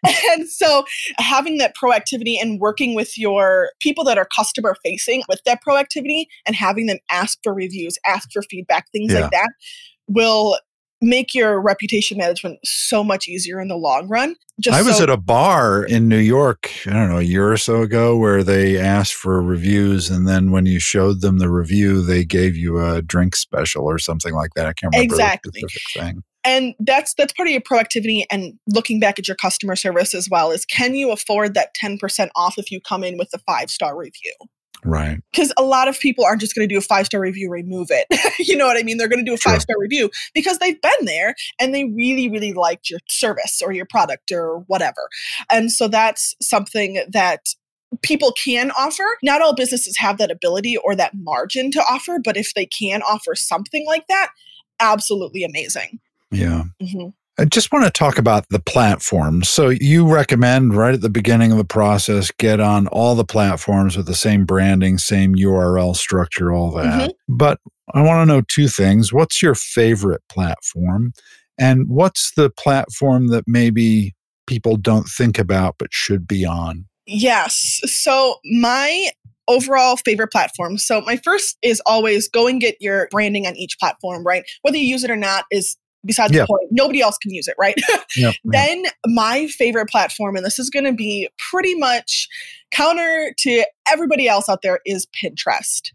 and 0.30 0.48
so 0.48 0.84
having 1.18 1.58
that 1.58 1.74
proactivity 1.76 2.36
and 2.40 2.60
working 2.60 2.94
with 2.94 3.18
your 3.18 3.70
people 3.80 4.04
that 4.04 4.18
are 4.18 4.28
customer 4.34 4.76
facing 4.84 5.22
with 5.28 5.40
that 5.44 5.60
proactivity 5.66 6.24
and 6.46 6.54
having 6.56 6.86
them 6.86 6.98
ask 7.10 7.38
for 7.42 7.52
reviews, 7.52 7.98
ask 8.06 8.30
for 8.32 8.42
feedback, 8.42 8.90
things 8.90 9.12
yeah. 9.12 9.20
like 9.20 9.30
that 9.30 9.48
will 10.08 10.58
make 11.00 11.32
your 11.32 11.60
reputation 11.60 12.18
management 12.18 12.58
so 12.64 13.04
much 13.04 13.28
easier 13.28 13.60
in 13.60 13.68
the 13.68 13.76
long 13.76 14.08
run. 14.08 14.34
Just 14.60 14.76
I 14.76 14.82
was 14.82 14.96
so- 14.96 15.04
at 15.04 15.10
a 15.10 15.16
bar 15.16 15.84
in 15.84 16.08
New 16.08 16.18
York, 16.18 16.72
I 16.86 16.90
don't 16.90 17.08
know, 17.08 17.18
a 17.18 17.22
year 17.22 17.52
or 17.52 17.56
so 17.56 17.82
ago 17.82 18.16
where 18.16 18.42
they 18.42 18.76
asked 18.76 19.14
for 19.14 19.40
reviews 19.40 20.10
and 20.10 20.26
then 20.26 20.50
when 20.50 20.66
you 20.66 20.80
showed 20.80 21.20
them 21.20 21.38
the 21.38 21.48
review, 21.48 22.02
they 22.02 22.24
gave 22.24 22.56
you 22.56 22.84
a 22.84 23.00
drink 23.00 23.36
special 23.36 23.84
or 23.84 23.98
something 23.98 24.34
like 24.34 24.54
that. 24.54 24.66
I 24.66 24.72
can't 24.72 24.92
remember 24.92 25.14
exactly. 25.14 25.52
the 25.54 25.60
specific 25.68 25.82
thing 25.94 26.22
and 26.48 26.74
that's 26.80 27.12
that's 27.12 27.34
part 27.34 27.46
of 27.46 27.52
your 27.52 27.60
proactivity 27.60 28.24
and 28.30 28.54
looking 28.66 28.98
back 28.98 29.18
at 29.18 29.28
your 29.28 29.36
customer 29.36 29.76
service 29.76 30.14
as 30.14 30.30
well 30.30 30.50
is 30.50 30.64
can 30.64 30.94
you 30.94 31.12
afford 31.12 31.52
that 31.52 31.74
10% 31.82 32.30
off 32.34 32.54
if 32.56 32.72
you 32.72 32.80
come 32.80 33.04
in 33.04 33.18
with 33.18 33.28
a 33.34 33.38
five 33.40 33.70
star 33.70 33.96
review? 33.96 34.32
Right. 34.82 35.18
Because 35.30 35.52
a 35.58 35.62
lot 35.62 35.88
of 35.88 35.98
people 35.98 36.24
aren't 36.24 36.40
just 36.40 36.54
going 36.54 36.66
to 36.66 36.72
do 36.72 36.78
a 36.78 36.82
five 36.82 37.04
star 37.04 37.20
review 37.20 37.50
remove 37.50 37.88
it. 37.90 38.06
You 38.38 38.56
know 38.56 38.66
what 38.66 38.78
i 38.78 38.82
mean? 38.82 38.96
They're 38.96 39.08
going 39.08 39.22
to 39.22 39.28
do 39.28 39.34
a 39.34 39.38
five 39.38 39.60
star 39.60 39.76
review 39.78 40.10
because 40.32 40.58
they've 40.58 40.80
been 40.80 41.04
there 41.04 41.34
and 41.60 41.74
they 41.74 41.84
really 41.84 42.30
really 42.30 42.54
liked 42.54 42.88
your 42.88 43.00
service 43.08 43.60
or 43.62 43.72
your 43.72 43.84
product 43.84 44.32
or 44.32 44.64
whatever. 44.68 45.08
And 45.50 45.70
so 45.70 45.86
that's 45.86 46.34
something 46.40 47.04
that 47.10 47.40
people 48.00 48.32
can 48.42 48.70
offer. 48.70 49.04
Not 49.22 49.42
all 49.42 49.54
businesses 49.54 49.98
have 49.98 50.16
that 50.18 50.30
ability 50.30 50.78
or 50.78 50.94
that 50.96 51.12
margin 51.14 51.70
to 51.72 51.80
offer, 51.90 52.18
but 52.24 52.38
if 52.38 52.54
they 52.54 52.64
can 52.64 53.02
offer 53.02 53.34
something 53.34 53.84
like 53.86 54.06
that, 54.08 54.30
absolutely 54.80 55.44
amazing. 55.44 55.98
Yeah. 56.30 56.64
Mm-hmm. 56.82 57.08
I 57.40 57.44
just 57.44 57.70
want 57.70 57.84
to 57.84 57.90
talk 57.90 58.18
about 58.18 58.48
the 58.50 58.58
platforms. 58.58 59.48
So 59.48 59.68
you 59.68 60.12
recommend 60.12 60.74
right 60.74 60.94
at 60.94 61.02
the 61.02 61.08
beginning 61.08 61.52
of 61.52 61.58
the 61.58 61.64
process, 61.64 62.32
get 62.32 62.58
on 62.58 62.88
all 62.88 63.14
the 63.14 63.24
platforms 63.24 63.96
with 63.96 64.06
the 64.06 64.14
same 64.14 64.44
branding, 64.44 64.98
same 64.98 65.36
URL 65.36 65.94
structure, 65.94 66.52
all 66.52 66.72
that. 66.72 67.10
Mm-hmm. 67.10 67.36
But 67.36 67.60
I 67.94 68.02
want 68.02 68.22
to 68.22 68.34
know 68.34 68.42
two 68.48 68.66
things. 68.66 69.12
What's 69.12 69.40
your 69.40 69.54
favorite 69.54 70.22
platform? 70.28 71.12
And 71.58 71.88
what's 71.88 72.32
the 72.34 72.50
platform 72.50 73.28
that 73.28 73.44
maybe 73.46 74.16
people 74.48 74.76
don't 74.76 75.08
think 75.08 75.38
about 75.38 75.76
but 75.78 75.92
should 75.92 76.26
be 76.26 76.44
on? 76.44 76.86
Yes. 77.06 77.80
So 77.84 78.36
my 78.60 79.10
overall 79.46 79.96
favorite 79.96 80.32
platform. 80.32 80.76
So 80.76 81.00
my 81.02 81.16
first 81.24 81.56
is 81.62 81.80
always 81.86 82.28
go 82.28 82.48
and 82.48 82.60
get 82.60 82.76
your 82.80 83.08
branding 83.10 83.46
on 83.46 83.56
each 83.56 83.78
platform, 83.78 84.24
right? 84.24 84.44
Whether 84.62 84.76
you 84.76 84.86
use 84.86 85.04
it 85.04 85.10
or 85.10 85.16
not 85.16 85.44
is 85.50 85.76
besides 86.08 86.32
yeah. 86.32 86.40
the 86.40 86.46
point 86.46 86.68
nobody 86.70 87.00
else 87.00 87.16
can 87.18 87.32
use 87.32 87.46
it 87.46 87.54
right 87.58 87.76
yeah, 88.16 88.32
then 88.44 88.82
yeah. 88.84 88.90
my 89.06 89.46
favorite 89.46 89.88
platform 89.88 90.34
and 90.34 90.44
this 90.44 90.58
is 90.58 90.70
going 90.70 90.84
to 90.84 90.92
be 90.92 91.28
pretty 91.50 91.74
much 91.76 92.28
counter 92.72 93.32
to 93.38 93.64
everybody 93.90 94.26
else 94.26 94.48
out 94.48 94.62
there 94.62 94.80
is 94.84 95.06
pinterest 95.22 95.92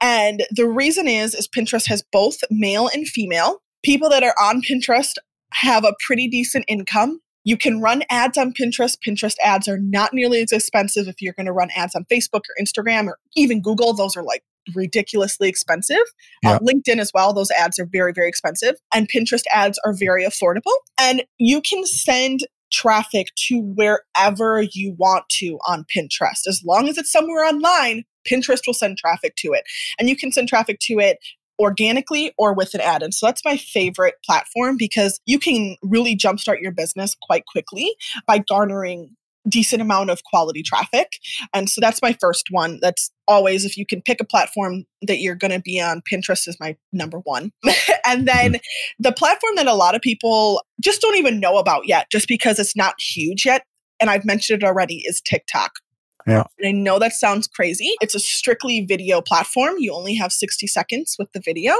and 0.00 0.44
the 0.50 0.66
reason 0.66 1.06
is 1.06 1.34
is 1.34 1.46
pinterest 1.46 1.86
has 1.86 2.02
both 2.10 2.38
male 2.50 2.88
and 2.94 3.06
female 3.06 3.58
people 3.84 4.08
that 4.08 4.22
are 4.22 4.34
on 4.40 4.62
pinterest 4.62 5.14
have 5.52 5.84
a 5.84 5.94
pretty 6.06 6.28
decent 6.28 6.64
income 6.68 7.20
you 7.46 7.56
can 7.56 7.80
run 7.80 8.02
ads 8.10 8.36
on 8.36 8.52
Pinterest. 8.52 8.98
Pinterest 9.06 9.36
ads 9.40 9.68
are 9.68 9.78
not 9.78 10.12
nearly 10.12 10.42
as 10.42 10.50
expensive 10.50 11.06
if 11.06 11.22
you're 11.22 11.32
going 11.32 11.46
to 11.46 11.52
run 11.52 11.70
ads 11.76 11.94
on 11.94 12.04
Facebook 12.12 12.40
or 12.40 12.60
Instagram 12.60 13.06
or 13.06 13.20
even 13.36 13.62
Google. 13.62 13.94
Those 13.94 14.16
are 14.16 14.24
like 14.24 14.42
ridiculously 14.74 15.48
expensive. 15.48 15.96
Uh, 16.44 16.50
yeah. 16.50 16.54
Uh, 16.54 16.58
LinkedIn 16.60 16.98
as 16.98 17.10
well, 17.14 17.32
those 17.32 17.50
ads 17.50 17.78
are 17.78 17.88
very, 17.90 18.12
very 18.12 18.28
expensive. 18.28 18.74
And 18.94 19.08
Pinterest 19.08 19.44
ads 19.52 19.78
are 19.84 19.94
very 19.94 20.24
affordable. 20.24 20.74
And 20.98 21.24
you 21.38 21.60
can 21.60 21.84
send 21.86 22.40
traffic 22.72 23.28
to 23.36 23.60
wherever 23.60 24.62
you 24.72 24.94
want 24.98 25.24
to 25.30 25.58
on 25.68 25.84
Pinterest. 25.94 26.46
As 26.48 26.62
long 26.64 26.88
as 26.88 26.98
it's 26.98 27.12
somewhere 27.12 27.44
online, 27.44 28.04
Pinterest 28.28 28.60
will 28.66 28.74
send 28.74 28.98
traffic 28.98 29.36
to 29.36 29.52
it. 29.52 29.62
And 29.98 30.08
you 30.08 30.16
can 30.16 30.32
send 30.32 30.48
traffic 30.48 30.78
to 30.82 30.98
it 30.98 31.18
organically 31.58 32.32
or 32.36 32.52
with 32.52 32.74
an 32.74 32.80
ad. 32.80 33.02
And 33.02 33.14
so 33.14 33.26
that's 33.26 33.44
my 33.44 33.56
favorite 33.56 34.16
platform 34.24 34.76
because 34.78 35.20
you 35.26 35.38
can 35.38 35.76
really 35.82 36.16
jumpstart 36.16 36.60
your 36.60 36.72
business 36.72 37.16
quite 37.22 37.44
quickly 37.46 37.94
by 38.26 38.38
garnering 38.38 39.15
decent 39.48 39.82
amount 39.82 40.10
of 40.10 40.22
quality 40.24 40.62
traffic. 40.62 41.12
And 41.54 41.68
so 41.68 41.80
that's 41.80 42.02
my 42.02 42.16
first 42.20 42.48
one. 42.50 42.78
That's 42.82 43.10
always 43.28 43.64
if 43.64 43.76
you 43.76 43.86
can 43.86 44.02
pick 44.02 44.20
a 44.20 44.24
platform 44.24 44.84
that 45.02 45.18
you're 45.18 45.34
going 45.34 45.52
to 45.52 45.60
be 45.60 45.80
on, 45.80 46.02
Pinterest 46.10 46.48
is 46.48 46.56
my 46.60 46.76
number 46.92 47.18
one. 47.24 47.52
and 48.06 48.26
then 48.26 48.54
mm-hmm. 48.54 49.02
the 49.02 49.12
platform 49.12 49.54
that 49.56 49.66
a 49.66 49.74
lot 49.74 49.94
of 49.94 50.02
people 50.02 50.62
just 50.80 51.00
don't 51.00 51.16
even 51.16 51.40
know 51.40 51.58
about 51.58 51.86
yet, 51.86 52.10
just 52.10 52.28
because 52.28 52.58
it's 52.58 52.76
not 52.76 52.94
huge 53.00 53.44
yet. 53.44 53.64
And 54.00 54.10
I've 54.10 54.24
mentioned 54.24 54.62
it 54.62 54.66
already 54.66 55.02
is 55.06 55.20
TikTok. 55.20 55.72
Yeah. 56.26 56.42
And 56.58 56.68
I 56.68 56.72
know 56.72 56.98
that 56.98 57.12
sounds 57.12 57.46
crazy. 57.46 57.94
It's 58.00 58.14
a 58.14 58.20
strictly 58.20 58.84
video 58.84 59.20
platform. 59.20 59.76
You 59.78 59.94
only 59.94 60.14
have 60.16 60.32
60 60.32 60.66
seconds 60.66 61.14
with 61.18 61.30
the 61.32 61.40
video. 61.40 61.74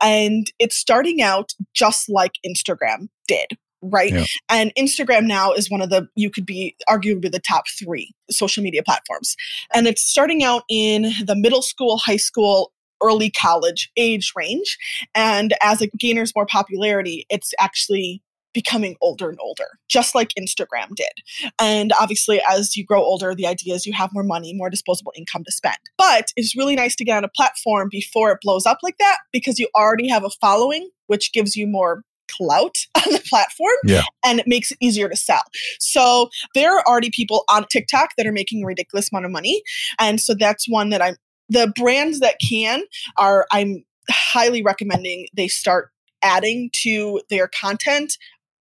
And 0.00 0.46
it's 0.60 0.76
starting 0.76 1.20
out 1.20 1.52
just 1.74 2.08
like 2.08 2.32
Instagram 2.46 3.08
did 3.26 3.58
right? 3.82 4.12
Yeah. 4.12 4.24
And 4.48 4.72
Instagram 4.78 5.24
now 5.24 5.52
is 5.52 5.70
one 5.70 5.82
of 5.82 5.90
the, 5.90 6.08
you 6.14 6.30
could 6.30 6.46
be 6.46 6.76
arguably 6.88 7.30
the 7.30 7.40
top 7.40 7.64
three 7.78 8.14
social 8.30 8.62
media 8.62 8.82
platforms. 8.82 9.36
And 9.74 9.86
it's 9.86 10.02
starting 10.02 10.42
out 10.42 10.62
in 10.68 11.12
the 11.24 11.36
middle 11.36 11.62
school, 11.62 11.98
high 11.98 12.16
school, 12.16 12.72
early 13.02 13.30
college 13.30 13.90
age 13.96 14.32
range. 14.36 14.78
And 15.14 15.54
as 15.60 15.82
it 15.82 15.90
gains 15.98 16.32
more 16.34 16.46
popularity, 16.46 17.26
it's 17.28 17.52
actually 17.58 18.22
becoming 18.52 18.96
older 19.00 19.30
and 19.30 19.38
older, 19.40 19.64
just 19.88 20.14
like 20.14 20.32
Instagram 20.38 20.94
did. 20.94 21.52
And 21.58 21.92
obviously, 21.98 22.40
as 22.48 22.76
you 22.76 22.84
grow 22.84 23.02
older, 23.02 23.34
the 23.34 23.46
idea 23.46 23.74
is 23.74 23.86
you 23.86 23.94
have 23.94 24.12
more 24.12 24.22
money, 24.22 24.52
more 24.54 24.70
disposable 24.70 25.12
income 25.16 25.42
to 25.44 25.52
spend. 25.52 25.78
But 25.96 26.32
it's 26.36 26.56
really 26.56 26.76
nice 26.76 26.94
to 26.96 27.04
get 27.04 27.16
on 27.16 27.24
a 27.24 27.28
platform 27.28 27.88
before 27.90 28.30
it 28.30 28.38
blows 28.42 28.66
up 28.66 28.78
like 28.82 28.98
that 28.98 29.18
because 29.32 29.58
you 29.58 29.68
already 29.74 30.08
have 30.08 30.24
a 30.24 30.30
following, 30.40 30.90
which 31.06 31.32
gives 31.32 31.56
you 31.56 31.66
more 31.66 32.04
clout 32.36 32.76
on 32.94 33.12
the 33.12 33.22
platform 33.28 33.76
yeah. 33.84 34.02
and 34.24 34.40
it 34.40 34.46
makes 34.46 34.70
it 34.70 34.78
easier 34.80 35.08
to 35.08 35.16
sell. 35.16 35.42
So 35.78 36.28
there 36.54 36.76
are 36.76 36.84
already 36.86 37.10
people 37.10 37.44
on 37.48 37.66
TikTok 37.70 38.10
that 38.16 38.26
are 38.26 38.32
making 38.32 38.62
a 38.62 38.66
ridiculous 38.66 39.10
amount 39.12 39.26
of 39.26 39.32
money. 39.32 39.62
And 39.98 40.20
so 40.20 40.34
that's 40.34 40.68
one 40.68 40.90
that 40.90 41.02
I'm 41.02 41.16
the 41.48 41.72
brands 41.76 42.20
that 42.20 42.36
can 42.46 42.82
are 43.18 43.46
I'm 43.52 43.84
highly 44.10 44.62
recommending 44.62 45.26
they 45.34 45.48
start 45.48 45.90
adding 46.22 46.70
to 46.82 47.20
their 47.30 47.48
content 47.48 48.16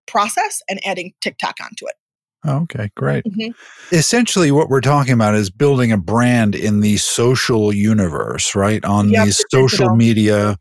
process 0.08 0.62
and 0.70 0.80
adding 0.86 1.14
TikTok 1.22 1.56
onto 1.62 1.88
it. 1.88 1.96
Okay, 2.48 2.90
great. 2.96 3.24
Mm-hmm. 3.26 3.96
Essentially, 3.96 4.52
what 4.52 4.70
we're 4.70 4.82
talking 4.82 5.14
about 5.14 5.36
is 5.36 5.52
building 5.52 5.92
a 5.92 5.98
brand 5.98 6.56
in 6.56 6.80
the 6.80 6.98
social 6.98 7.72
universe, 7.72 8.56
right? 8.56 8.84
On 8.84 9.10
yep, 9.10 9.26
these 9.26 9.46
social 9.52 9.86
digital. 9.86 9.96
media, 9.96 10.58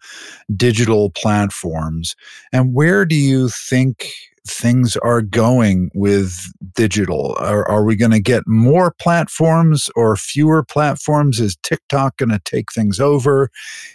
digital 0.55 1.11
platforms. 1.11 2.17
And 2.53 2.75
where 2.75 3.07
do 3.07 3.15
you 3.15 3.49
think 3.49 4.13
things 4.47 4.97
are 4.99 5.23
going 5.23 5.91
with 5.95 6.35
digital? 6.75 7.37
Are, 7.39 7.69
are 7.69 7.85
we 7.85 7.97
going 7.97 8.11
to 8.13 8.21
get 8.21 8.47
more 8.47 8.95
platforms 9.01 9.91
or 9.97 10.17
fewer 10.17 10.65
platforms? 10.65 11.41
Is 11.41 11.57
TikTok 11.63 12.17
going 12.17 12.31
to 12.31 12.41
take 12.45 12.73
things 12.73 13.01
over? 13.01 13.51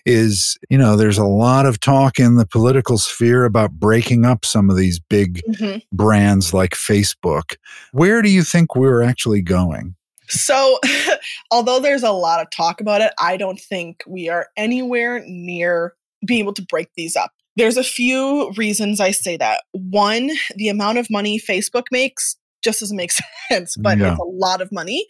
Is, 0.06 0.58
you 0.70 0.78
know, 0.78 0.96
there's 0.96 1.18
a 1.18 1.26
lot 1.26 1.66
of 1.66 1.80
talk 1.80 2.20
in 2.20 2.36
the 2.36 2.46
political 2.46 2.98
sphere 2.98 3.46
about 3.46 3.72
breaking 3.72 4.26
up 4.26 4.46
some 4.46 4.70
of 4.70 4.78
these 4.78 5.00
big 5.00 5.42
mm-hmm. 5.50 5.80
brands 5.92 6.54
like 6.54 6.72
Facebook. 6.72 7.56
Where 7.92 8.22
do 8.22 8.30
you 8.30 8.44
think 8.44 8.76
we're 8.76 9.02
actually 9.02 9.42
going? 9.42 9.96
So, 10.28 10.80
although 11.52 11.80
there's 11.80 12.04
a 12.04 12.12
lot 12.12 12.42
of 12.42 12.50
talk 12.50 12.82
about 12.82 13.02
it, 13.02 13.14
I 13.20 13.38
don't 13.38 13.60
think 13.60 14.04
we 14.08 14.30
are 14.30 14.48
anywhere 14.58 15.24
near 15.28 15.94
being 16.26 16.40
able 16.40 16.54
to 16.54 16.62
break 16.64 16.90
these 16.96 17.16
up. 17.16 17.32
There's 17.56 17.78
a 17.78 17.84
few 17.84 18.52
reasons 18.58 19.00
I 19.00 19.12
say 19.12 19.38
that. 19.38 19.64
One, 19.72 20.32
the 20.56 20.70
amount 20.70 20.98
of 20.98 21.08
money 21.10 21.40
Facebook 21.40 21.86
makes 21.92 22.36
just 22.66 22.82
doesn't 22.82 22.98
make 22.98 23.12
sense, 23.50 23.78
but 23.78 23.98
yeah. 23.98 24.12
it's 24.12 24.20
a 24.20 24.24
lot 24.24 24.60
of 24.60 24.72
money. 24.74 25.06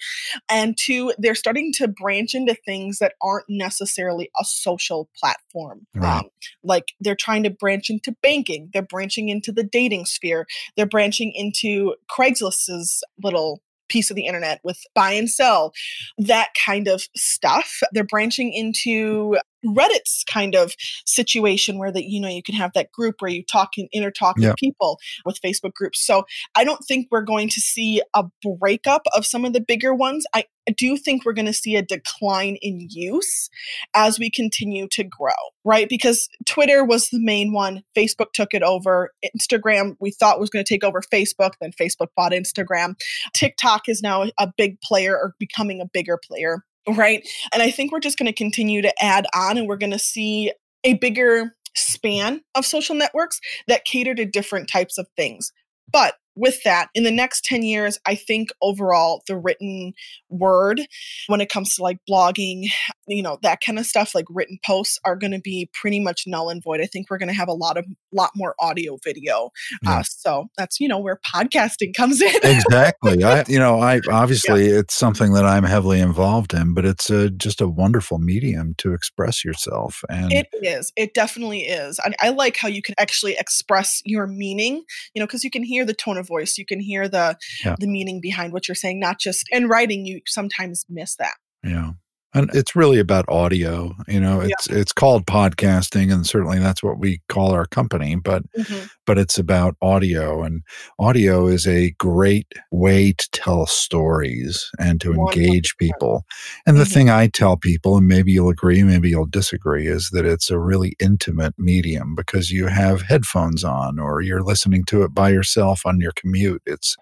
And 0.50 0.78
two, 0.78 1.14
they're 1.18 1.34
starting 1.34 1.72
to 1.78 1.88
branch 1.88 2.36
into 2.36 2.54
things 2.54 3.00
that 3.00 3.14
aren't 3.24 3.46
necessarily 3.50 4.30
a 4.40 4.46
social 4.46 5.10
platform. 5.20 5.88
Right. 5.96 6.20
Um, 6.20 6.30
like 6.64 6.90
they're 7.00 7.16
trying 7.16 7.44
to 7.44 7.50
branch 7.50 7.90
into 7.90 8.16
banking, 8.22 8.70
they're 8.74 8.84
branching 8.84 9.30
into 9.30 9.52
the 9.52 9.64
dating 9.64 10.06
sphere, 10.06 10.46
they're 10.76 10.86
branching 10.86 11.32
into 11.34 11.96
Craigslist's 12.12 13.02
little 13.24 13.62
piece 13.88 14.10
of 14.10 14.16
the 14.16 14.26
internet 14.26 14.60
with 14.64 14.80
buy 14.94 15.12
and 15.12 15.30
sell, 15.30 15.72
that 16.18 16.50
kind 16.66 16.88
of 16.88 17.08
stuff. 17.16 17.80
They're 17.92 18.04
branching 18.04 18.52
into 18.52 19.38
Reddit's 19.66 20.24
kind 20.30 20.56
of 20.56 20.74
situation 21.06 21.78
where 21.78 21.92
that 21.92 22.06
you 22.06 22.20
know 22.20 22.28
you 22.28 22.44
can 22.44 22.56
have 22.56 22.72
that 22.74 22.92
group 22.92 23.16
where 23.20 23.32
you 23.32 23.44
talk 23.44 23.72
and 23.78 23.90
intertalk 23.96 24.34
yep. 24.38 24.52
with 24.52 24.58
people 24.58 25.00
with 25.26 25.40
Facebook 25.42 25.74
groups. 25.74 26.06
So 26.06 26.26
I 26.56 26.64
don't 26.64 26.84
think 26.88 27.08
we're 27.12 27.22
going 27.22 27.50
to 27.50 27.62
see 27.62 28.02
a 28.14 28.26
breakup 28.60 29.04
of 29.16 29.26
some 29.26 29.46
of 29.46 29.54
the 29.54 29.62
bigger 29.62 29.94
ones. 29.94 30.26
I 30.34 30.46
do 30.78 30.98
think 30.98 31.26
we're 31.26 31.34
going 31.34 31.46
to 31.46 31.54
see 31.54 31.76
a 31.76 31.82
decline 31.82 32.58
in 32.62 32.88
use 32.90 33.50
as 33.96 34.18
we 34.18 34.30
continue 34.30 34.88
to 34.90 35.04
grow, 35.04 35.34
right? 35.64 35.88
Because 35.88 36.28
Twitter 36.46 36.84
was 36.84 37.10
the 37.10 37.24
main 37.24 37.54
one, 37.54 37.84
Facebook 37.96 38.32
took 38.34 38.54
it 38.54 38.64
over, 38.64 39.12
Instagram 39.38 39.96
we 40.00 40.12
thought 40.12 40.40
was 40.40 40.50
going 40.50 40.64
to 40.64 40.74
take 40.74 40.84
over 40.84 41.02
Facebook, 41.02 41.52
then 41.62 41.72
Facebook 41.72 42.08
bought 42.16 42.32
Instagram. 42.32 42.96
TikTok 43.34 43.88
is 43.88 44.02
now 44.02 44.26
a 44.40 44.52
big 44.58 44.80
player 44.82 45.16
or 45.16 45.36
becoming 45.40 45.82
a 45.82 45.86
bigger 45.86 46.18
player 46.18 46.64
right? 46.88 47.28
And 47.54 47.62
I 47.62 47.72
think 47.72 47.92
we're 47.92 48.00
just 48.00 48.18
going 48.18 48.28
to 48.28 48.34
continue 48.34 48.82
to 48.82 49.04
add 49.04 49.26
on 49.36 49.58
and 49.58 49.68
we're 49.68 49.78
going 49.78 49.92
to 49.92 50.00
see 50.00 50.52
a 50.84 50.94
bigger 50.96 51.56
span 51.76 52.42
of 52.56 52.66
social 52.66 52.96
networks 52.96 53.42
that 53.68 53.86
cater 53.86 54.16
to 54.16 54.26
different 54.26 54.70
types 54.70 54.98
of 54.98 55.08
things. 55.16 55.52
But 55.92 56.16
with 56.36 56.62
that, 56.64 56.90
in 56.94 57.04
the 57.04 57.12
next 57.12 57.46
10 57.46 57.64
years, 57.64 57.98
I 58.06 58.16
think 58.16 58.50
overall 58.62 59.24
the 59.28 59.38
written 59.38 59.94
word, 60.30 60.82
when 61.28 61.42
it 61.42 61.50
comes 61.50 61.76
to 61.76 61.84
like 61.84 62.00
blogging, 62.10 62.66
you 63.08 63.24
know, 63.24 63.40
that 63.42 63.60
kind 63.66 63.80
of 63.80 63.86
stuff, 63.86 64.14
like 64.14 64.26
written 64.30 64.60
posts 64.66 65.00
are 65.06 65.16
going 65.16 65.32
to 65.32 65.40
be 65.40 65.70
pretty 65.74 66.00
much 66.00 66.24
null 66.28 66.50
and 66.50 66.62
void. 66.62 66.82
I 66.82 66.86
think 66.86 67.10
we're 67.10 67.18
going 67.18 67.30
to 67.30 67.36
have 67.36 67.48
a 67.48 67.54
lot 67.54 67.78
of, 67.78 67.86
lot 68.12 68.32
more 68.36 68.56
audio 68.60 68.98
video. 69.04 69.52
Yeah. 69.84 70.00
Uh, 70.00 70.04
so 70.04 70.48
that's, 70.58 70.80
you 70.80 70.88
know, 70.88 71.00
where 71.00 71.20
podcasting 71.34 71.94
comes 71.96 72.22
in. 72.22 72.36
exactly. 72.44 73.24
I, 73.24 73.46
you 73.48 73.60
know, 73.60 73.80
I 73.80 74.02
obviously 74.12 74.70
yeah. 74.70 74.80
it's 74.80 74.94
something 74.94 75.34
that 75.34 75.46
I'm 75.46 75.64
heavily 75.64 76.00
involved 76.00 76.54
in, 76.54 76.74
but 76.74 76.86
it's 76.86 77.10
a, 77.10 77.30
just 77.30 77.62
a 77.62 77.68
wonderful 77.68 78.20
medium 78.20 78.76
to 78.80 78.94
express 78.94 79.46
yourself. 79.46 80.04
And 80.10 80.34
it 80.34 80.48
is. 80.62 80.92
It 80.98 81.14
definitely 81.14 81.62
is. 81.62 82.00
I, 82.00 82.14
I 82.20 82.30
like 82.30 82.58
how 82.58 82.68
you 82.68 82.82
can 82.82 82.96
actually 82.98 83.38
express 83.38 84.02
your 84.04 84.28
meaning, 84.28 84.84
you 85.14 85.20
know, 85.20 85.26
because 85.26 85.44
you 85.44 85.52
can 85.52 85.64
hear 85.64 85.86
the 85.86 85.94
tone 85.94 86.18
of 86.18 86.25
voice 86.26 86.58
you 86.58 86.66
can 86.66 86.80
hear 86.80 87.08
the 87.08 87.38
yeah. 87.64 87.76
the 87.80 87.88
meaning 87.88 88.20
behind 88.22 88.54
what 88.54 88.68
you're 88.68 88.76
saying 88.76 89.00
not 89.00 89.20
just 89.20 89.48
in 89.52 89.68
writing 89.68 90.06
you 90.06 90.22
sometimes 90.26 90.86
miss 90.90 91.16
that 91.16 91.36
yeah 91.64 91.92
and 92.36 92.54
it's 92.54 92.76
really 92.76 93.00
about 93.00 93.26
audio 93.30 93.96
you 94.08 94.20
know 94.20 94.42
it's 94.42 94.70
yeah. 94.70 94.78
it's 94.78 94.92
called 94.92 95.26
podcasting 95.26 96.14
and 96.14 96.28
certainly 96.28 96.60
that's 96.60 96.84
what 96.84 97.00
we 97.00 97.22
call 97.30 97.52
our 97.52 97.66
company 97.66 98.16
but 98.16 98.44
mm-hmm. 98.52 98.86
but 99.06 99.18
it's 99.18 99.40
about 99.40 99.76
audio 99.82 100.44
and 100.44 100.62
audio 101.00 101.48
is 101.48 101.66
a 101.66 101.92
great 101.92 102.52
way 102.72 103.14
to 103.14 103.28
tell 103.32 103.66
stories 103.66 104.70
and 104.78 105.02
to 105.02 105.14
engage 105.14 105.76
people 105.78 106.26
and 106.68 106.78
the 106.78 106.84
mm-hmm. 106.84 106.94
thing 106.94 107.10
i 107.10 107.28
tell 107.28 107.58
people 107.58 107.98
and 107.98 108.08
maybe 108.08 108.32
you'll 108.32 108.50
agree 108.50 108.84
maybe 108.84 109.10
you'll 109.10 109.26
disagree 109.26 109.88
is 109.88 110.10
that 110.12 110.26
it's 110.26 110.52
a 110.52 110.60
really 110.60 110.94
intimate 111.00 111.54
medium 111.58 112.14
because 112.14 112.52
you 112.52 112.68
have 112.68 113.02
headphones 113.02 113.64
on 113.64 113.98
or 113.98 114.22
you're 114.22 114.44
listening 114.44 114.84
to 114.84 115.04
it 115.04 115.14
by 115.14 115.30
yourself 115.30 115.86
on 115.86 116.00
your 116.00 116.12
commute 116.16 116.62
it's 116.66 116.98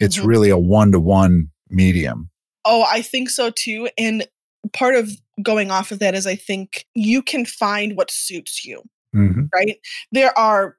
it's 0.00 0.18
mm-hmm. 0.18 0.26
really 0.26 0.50
a 0.50 0.58
one-to-one 0.58 1.48
medium 1.68 2.30
Oh, 2.64 2.84
I 2.86 3.00
think 3.00 3.30
so 3.30 3.50
too. 3.50 3.88
And 3.96 4.26
part 4.72 4.94
of 4.94 5.10
going 5.42 5.70
off 5.70 5.90
of 5.90 5.98
that 6.00 6.14
is 6.14 6.26
I 6.26 6.36
think 6.36 6.86
you 6.94 7.22
can 7.22 7.44
find 7.44 7.96
what 7.96 8.10
suits 8.10 8.64
you. 8.64 8.82
Mm-hmm. 9.14 9.44
Right? 9.52 9.78
There 10.12 10.36
are 10.38 10.76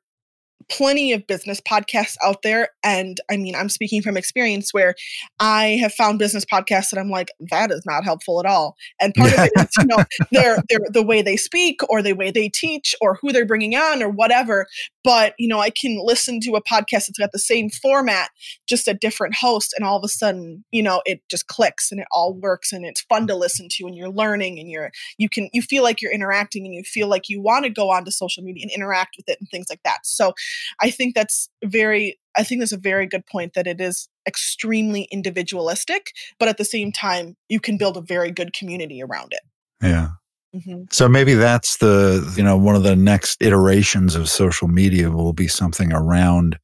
plenty 0.72 1.12
of 1.12 1.28
business 1.28 1.60
podcasts 1.62 2.16
out 2.24 2.42
there. 2.44 2.70
And 2.84 3.20
I 3.30 3.36
mean, 3.38 3.56
I'm 3.56 3.70
speaking 3.70 4.02
from 4.02 4.16
experience 4.16 4.74
where 4.74 4.96
I 5.40 5.78
have 5.82 5.94
found 5.94 6.18
business 6.18 6.46
podcasts 6.46 6.92
that 6.92 7.00
I'm 7.00 7.10
like, 7.10 7.30
that 7.52 7.72
is 7.72 7.84
not 7.86 8.06
helpful 8.06 8.40
at 8.40 8.46
all. 8.46 8.76
And 9.00 9.14
part 9.14 9.34
of 9.34 9.40
it 9.40 9.52
is, 9.58 9.70
you 9.78 9.86
know, 9.86 10.04
their, 10.32 10.58
their, 10.70 10.80
the 10.90 11.04
way 11.04 11.22
they 11.22 11.36
speak 11.36 11.82
or 11.90 12.02
the 12.02 12.14
way 12.14 12.32
they 12.32 12.50
teach 12.50 12.96
or 13.02 13.20
who 13.22 13.32
they're 13.32 13.46
bringing 13.46 13.76
on 13.76 14.02
or 14.02 14.10
whatever. 14.10 14.66
But, 15.04 15.34
you 15.38 15.48
know, 15.48 15.60
I 15.60 15.72
can 15.72 16.00
listen 16.04 16.40
to 16.42 16.56
a 16.56 16.64
podcast 16.64 17.08
that's 17.08 17.20
got 17.20 17.32
the 17.34 17.40
same 17.40 17.70
format, 17.70 18.30
just 18.68 18.88
a 18.88 18.94
different 18.94 19.36
host. 19.36 19.74
And 19.76 19.86
all 19.86 19.98
of 19.98 20.04
a 20.06 20.10
sudden, 20.10 20.64
you 20.72 20.84
know, 20.84 21.02
it 21.06 21.22
just 21.30 21.48
clicks 21.48 21.92
and 21.92 22.00
it 22.00 22.08
all 22.12 22.34
works 22.34 22.72
and 22.72 22.86
it's 22.86 23.02
fun 23.02 23.28
to 23.28 23.36
listen 23.36 23.68
to 23.72 23.88
and 23.88 23.96
you're 23.96 24.10
learning 24.10 24.60
and 24.60 24.70
you're, 24.70 24.92
you 25.18 25.28
can, 25.28 25.50
you 25.54 25.62
feel 25.62 25.84
like 25.84 26.02
you're 26.02 26.14
interacting 26.14 26.66
and 26.66 26.74
you 26.74 26.84
feel 26.84 27.08
like 27.08 27.28
you 27.28 27.42
want 27.42 27.66
to 27.66 27.70
go 27.70 27.90
onto 27.90 28.12
social 28.12 28.44
media 28.44 28.64
and 28.64 28.72
interact 28.72 29.16
with 29.18 29.28
it 29.28 29.38
and 29.40 29.50
things 29.50 29.66
like 29.70 29.82
that. 29.84 30.00
So 30.06 30.34
I 30.82 30.90
think 30.90 31.16
that's 31.16 31.50
very 31.64 32.20
I 32.38 32.44
think 32.44 32.62
that's 32.62 32.72
a 32.72 32.78
very 32.78 33.08
good 33.08 33.26
point 33.26 33.54
that 33.56 33.68
it 33.68 33.82
is 33.82 34.08
extremely 34.28 35.08
individualistic, 35.12 36.12
but 36.40 36.48
at 36.48 36.58
the 36.58 36.66
same 36.66 36.92
time, 36.92 37.36
you 37.50 37.60
can 37.60 37.78
build 37.78 37.98
a 37.98 38.02
very 38.02 38.32
good 38.32 38.54
community 38.54 39.02
around 39.04 39.34
it. 39.34 39.42
Yeah. 39.82 40.10
Mm-hmm. 40.56 40.84
So 40.92 41.08
maybe 41.08 41.34
that's 41.34 41.78
the, 41.78 42.34
you 42.36 42.44
know, 42.44 42.58
one 42.58 42.76
of 42.76 42.84
the 42.84 42.96
next 42.96 43.42
iterations 43.42 44.16
of 44.16 44.30
social 44.30 44.68
media 44.68 45.10
will 45.10 45.34
be 45.34 45.48
something 45.48 45.94
around 45.94 46.58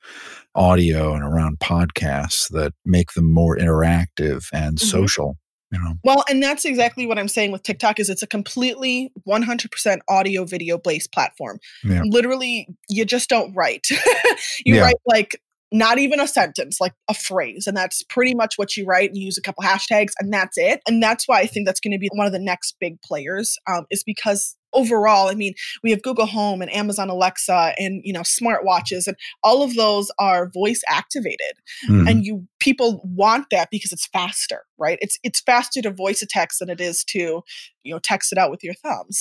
audio 0.55 1.13
and 1.13 1.23
around 1.23 1.59
podcasts 1.59 2.49
that 2.49 2.73
make 2.85 3.13
them 3.13 3.31
more 3.31 3.57
interactive 3.57 4.47
and 4.53 4.77
mm-hmm. 4.77 4.87
social 4.87 5.37
you 5.71 5.79
know 5.79 5.93
well 6.03 6.23
and 6.29 6.41
that's 6.41 6.65
exactly 6.65 7.05
what 7.05 7.19
i'm 7.19 7.27
saying 7.27 7.51
with 7.51 7.63
tiktok 7.63 7.99
is 7.99 8.09
it's 8.09 8.23
a 8.23 8.27
completely 8.27 9.11
100% 9.27 9.99
audio 10.07 10.45
video 10.45 10.77
based 10.77 11.11
platform 11.11 11.59
yeah. 11.83 12.01
literally 12.05 12.67
you 12.89 13.05
just 13.05 13.29
don't 13.29 13.53
write 13.53 13.87
you 14.65 14.75
yeah. 14.75 14.81
write 14.81 14.95
like 15.05 15.41
not 15.71 15.99
even 15.99 16.19
a 16.19 16.27
sentence, 16.27 16.79
like 16.79 16.93
a 17.09 17.13
phrase. 17.13 17.67
And 17.67 17.75
that's 17.75 18.03
pretty 18.03 18.33
much 18.33 18.53
what 18.57 18.77
you 18.77 18.85
write 18.85 19.09
and 19.09 19.17
use 19.17 19.37
a 19.37 19.41
couple 19.41 19.63
hashtags, 19.63 20.13
and 20.19 20.33
that's 20.33 20.57
it. 20.57 20.81
And 20.87 21.01
that's 21.03 21.27
why 21.27 21.39
I 21.39 21.45
think 21.45 21.65
that's 21.65 21.79
going 21.79 21.91
to 21.91 21.99
be 21.99 22.09
one 22.13 22.27
of 22.27 22.33
the 22.33 22.39
next 22.39 22.75
big 22.79 23.01
players, 23.01 23.57
um, 23.67 23.85
is 23.91 24.03
because 24.03 24.55
overall, 24.73 25.27
I 25.27 25.33
mean, 25.33 25.53
we 25.83 25.91
have 25.91 26.01
Google 26.01 26.25
Home 26.25 26.61
and 26.61 26.73
Amazon 26.73 27.09
Alexa 27.09 27.73
and 27.77 28.01
you 28.03 28.13
know 28.13 28.21
smartwatches, 28.21 29.07
and 29.07 29.17
all 29.43 29.63
of 29.63 29.75
those 29.75 30.09
are 30.19 30.49
voice 30.49 30.81
activated, 30.87 31.57
mm-hmm. 31.89 32.07
and 32.07 32.25
you 32.25 32.47
people 32.59 33.01
want 33.03 33.47
that 33.51 33.69
because 33.71 33.91
it's 33.91 34.07
faster, 34.07 34.63
right? 34.77 34.97
It's 35.01 35.17
it's 35.23 35.41
faster 35.41 35.81
to 35.81 35.91
voice 35.91 36.21
a 36.21 36.27
text 36.27 36.59
than 36.59 36.69
it 36.69 36.79
is 36.79 37.03
to 37.05 37.43
you 37.83 37.93
know 37.93 37.99
text 38.01 38.31
it 38.31 38.37
out 38.37 38.51
with 38.51 38.63
your 38.63 38.75
thumbs. 38.75 39.19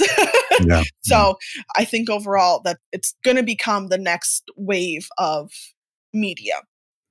yeah, 0.64 0.82
so 1.02 1.36
yeah. 1.56 1.62
I 1.76 1.84
think 1.84 2.10
overall 2.10 2.60
that 2.64 2.78
it's 2.92 3.14
going 3.24 3.36
to 3.36 3.42
become 3.42 3.88
the 3.88 3.98
next 3.98 4.44
wave 4.56 5.08
of 5.18 5.50
media. 6.16 6.54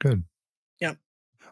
Good. 0.02 0.24
Yeah. 0.80 0.94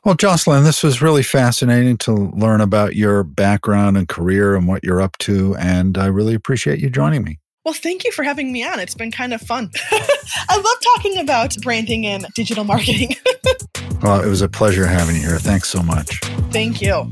Well, 0.03 0.15
Jocelyn, 0.15 0.63
this 0.63 0.83
was 0.83 1.01
really 1.01 1.23
fascinating 1.23 1.97
to 1.99 2.11
learn 2.11 2.61
about 2.61 2.95
your 2.95 3.23
background 3.23 3.97
and 3.97 4.07
career 4.07 4.55
and 4.55 4.67
what 4.67 4.83
you're 4.83 5.01
up 5.01 5.17
to. 5.19 5.55
And 5.55 5.97
I 5.97 6.07
really 6.07 6.33
appreciate 6.33 6.79
you 6.79 6.89
joining 6.89 7.23
me. 7.23 7.39
Well, 7.63 7.73
thank 7.73 8.03
you 8.03 8.11
for 8.11 8.23
having 8.23 8.51
me 8.51 8.65
on. 8.65 8.79
It's 8.81 8.95
been 8.95 9.11
kind 9.11 9.33
of 9.33 9.41
fun. 9.41 9.71
I 9.91 10.57
love 10.57 10.95
talking 10.95 11.19
about 11.19 11.55
branding 11.61 12.05
and 12.05 12.25
digital 12.35 12.65
marketing. 12.65 13.15
well, 14.01 14.21
it 14.21 14.27
was 14.27 14.41
a 14.41 14.49
pleasure 14.49 14.85
having 14.85 15.15
you 15.15 15.21
here. 15.21 15.39
Thanks 15.39 15.69
so 15.69 15.81
much. 15.81 16.19
Thank 16.51 16.81
you. 16.81 17.09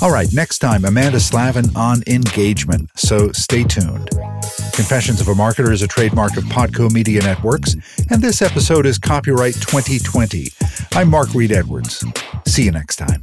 All 0.00 0.12
right, 0.12 0.28
next 0.32 0.58
time, 0.58 0.84
Amanda 0.84 1.18
Slavin 1.18 1.74
on 1.74 2.04
engagement. 2.06 2.90
So 2.96 3.32
stay 3.32 3.64
tuned. 3.64 4.10
Confessions 4.78 5.20
of 5.20 5.26
a 5.26 5.34
Marketer 5.34 5.72
is 5.72 5.82
a 5.82 5.88
trademark 5.88 6.36
of 6.36 6.44
Podco 6.44 6.88
Media 6.92 7.20
Networks, 7.20 7.74
and 8.10 8.22
this 8.22 8.40
episode 8.40 8.86
is 8.86 8.96
copyright 8.96 9.54
2020. 9.54 10.52
I'm 10.92 11.10
Mark 11.10 11.34
Reed 11.34 11.50
Edwards. 11.50 12.04
See 12.46 12.62
you 12.62 12.70
next 12.70 12.94
time. 12.94 13.20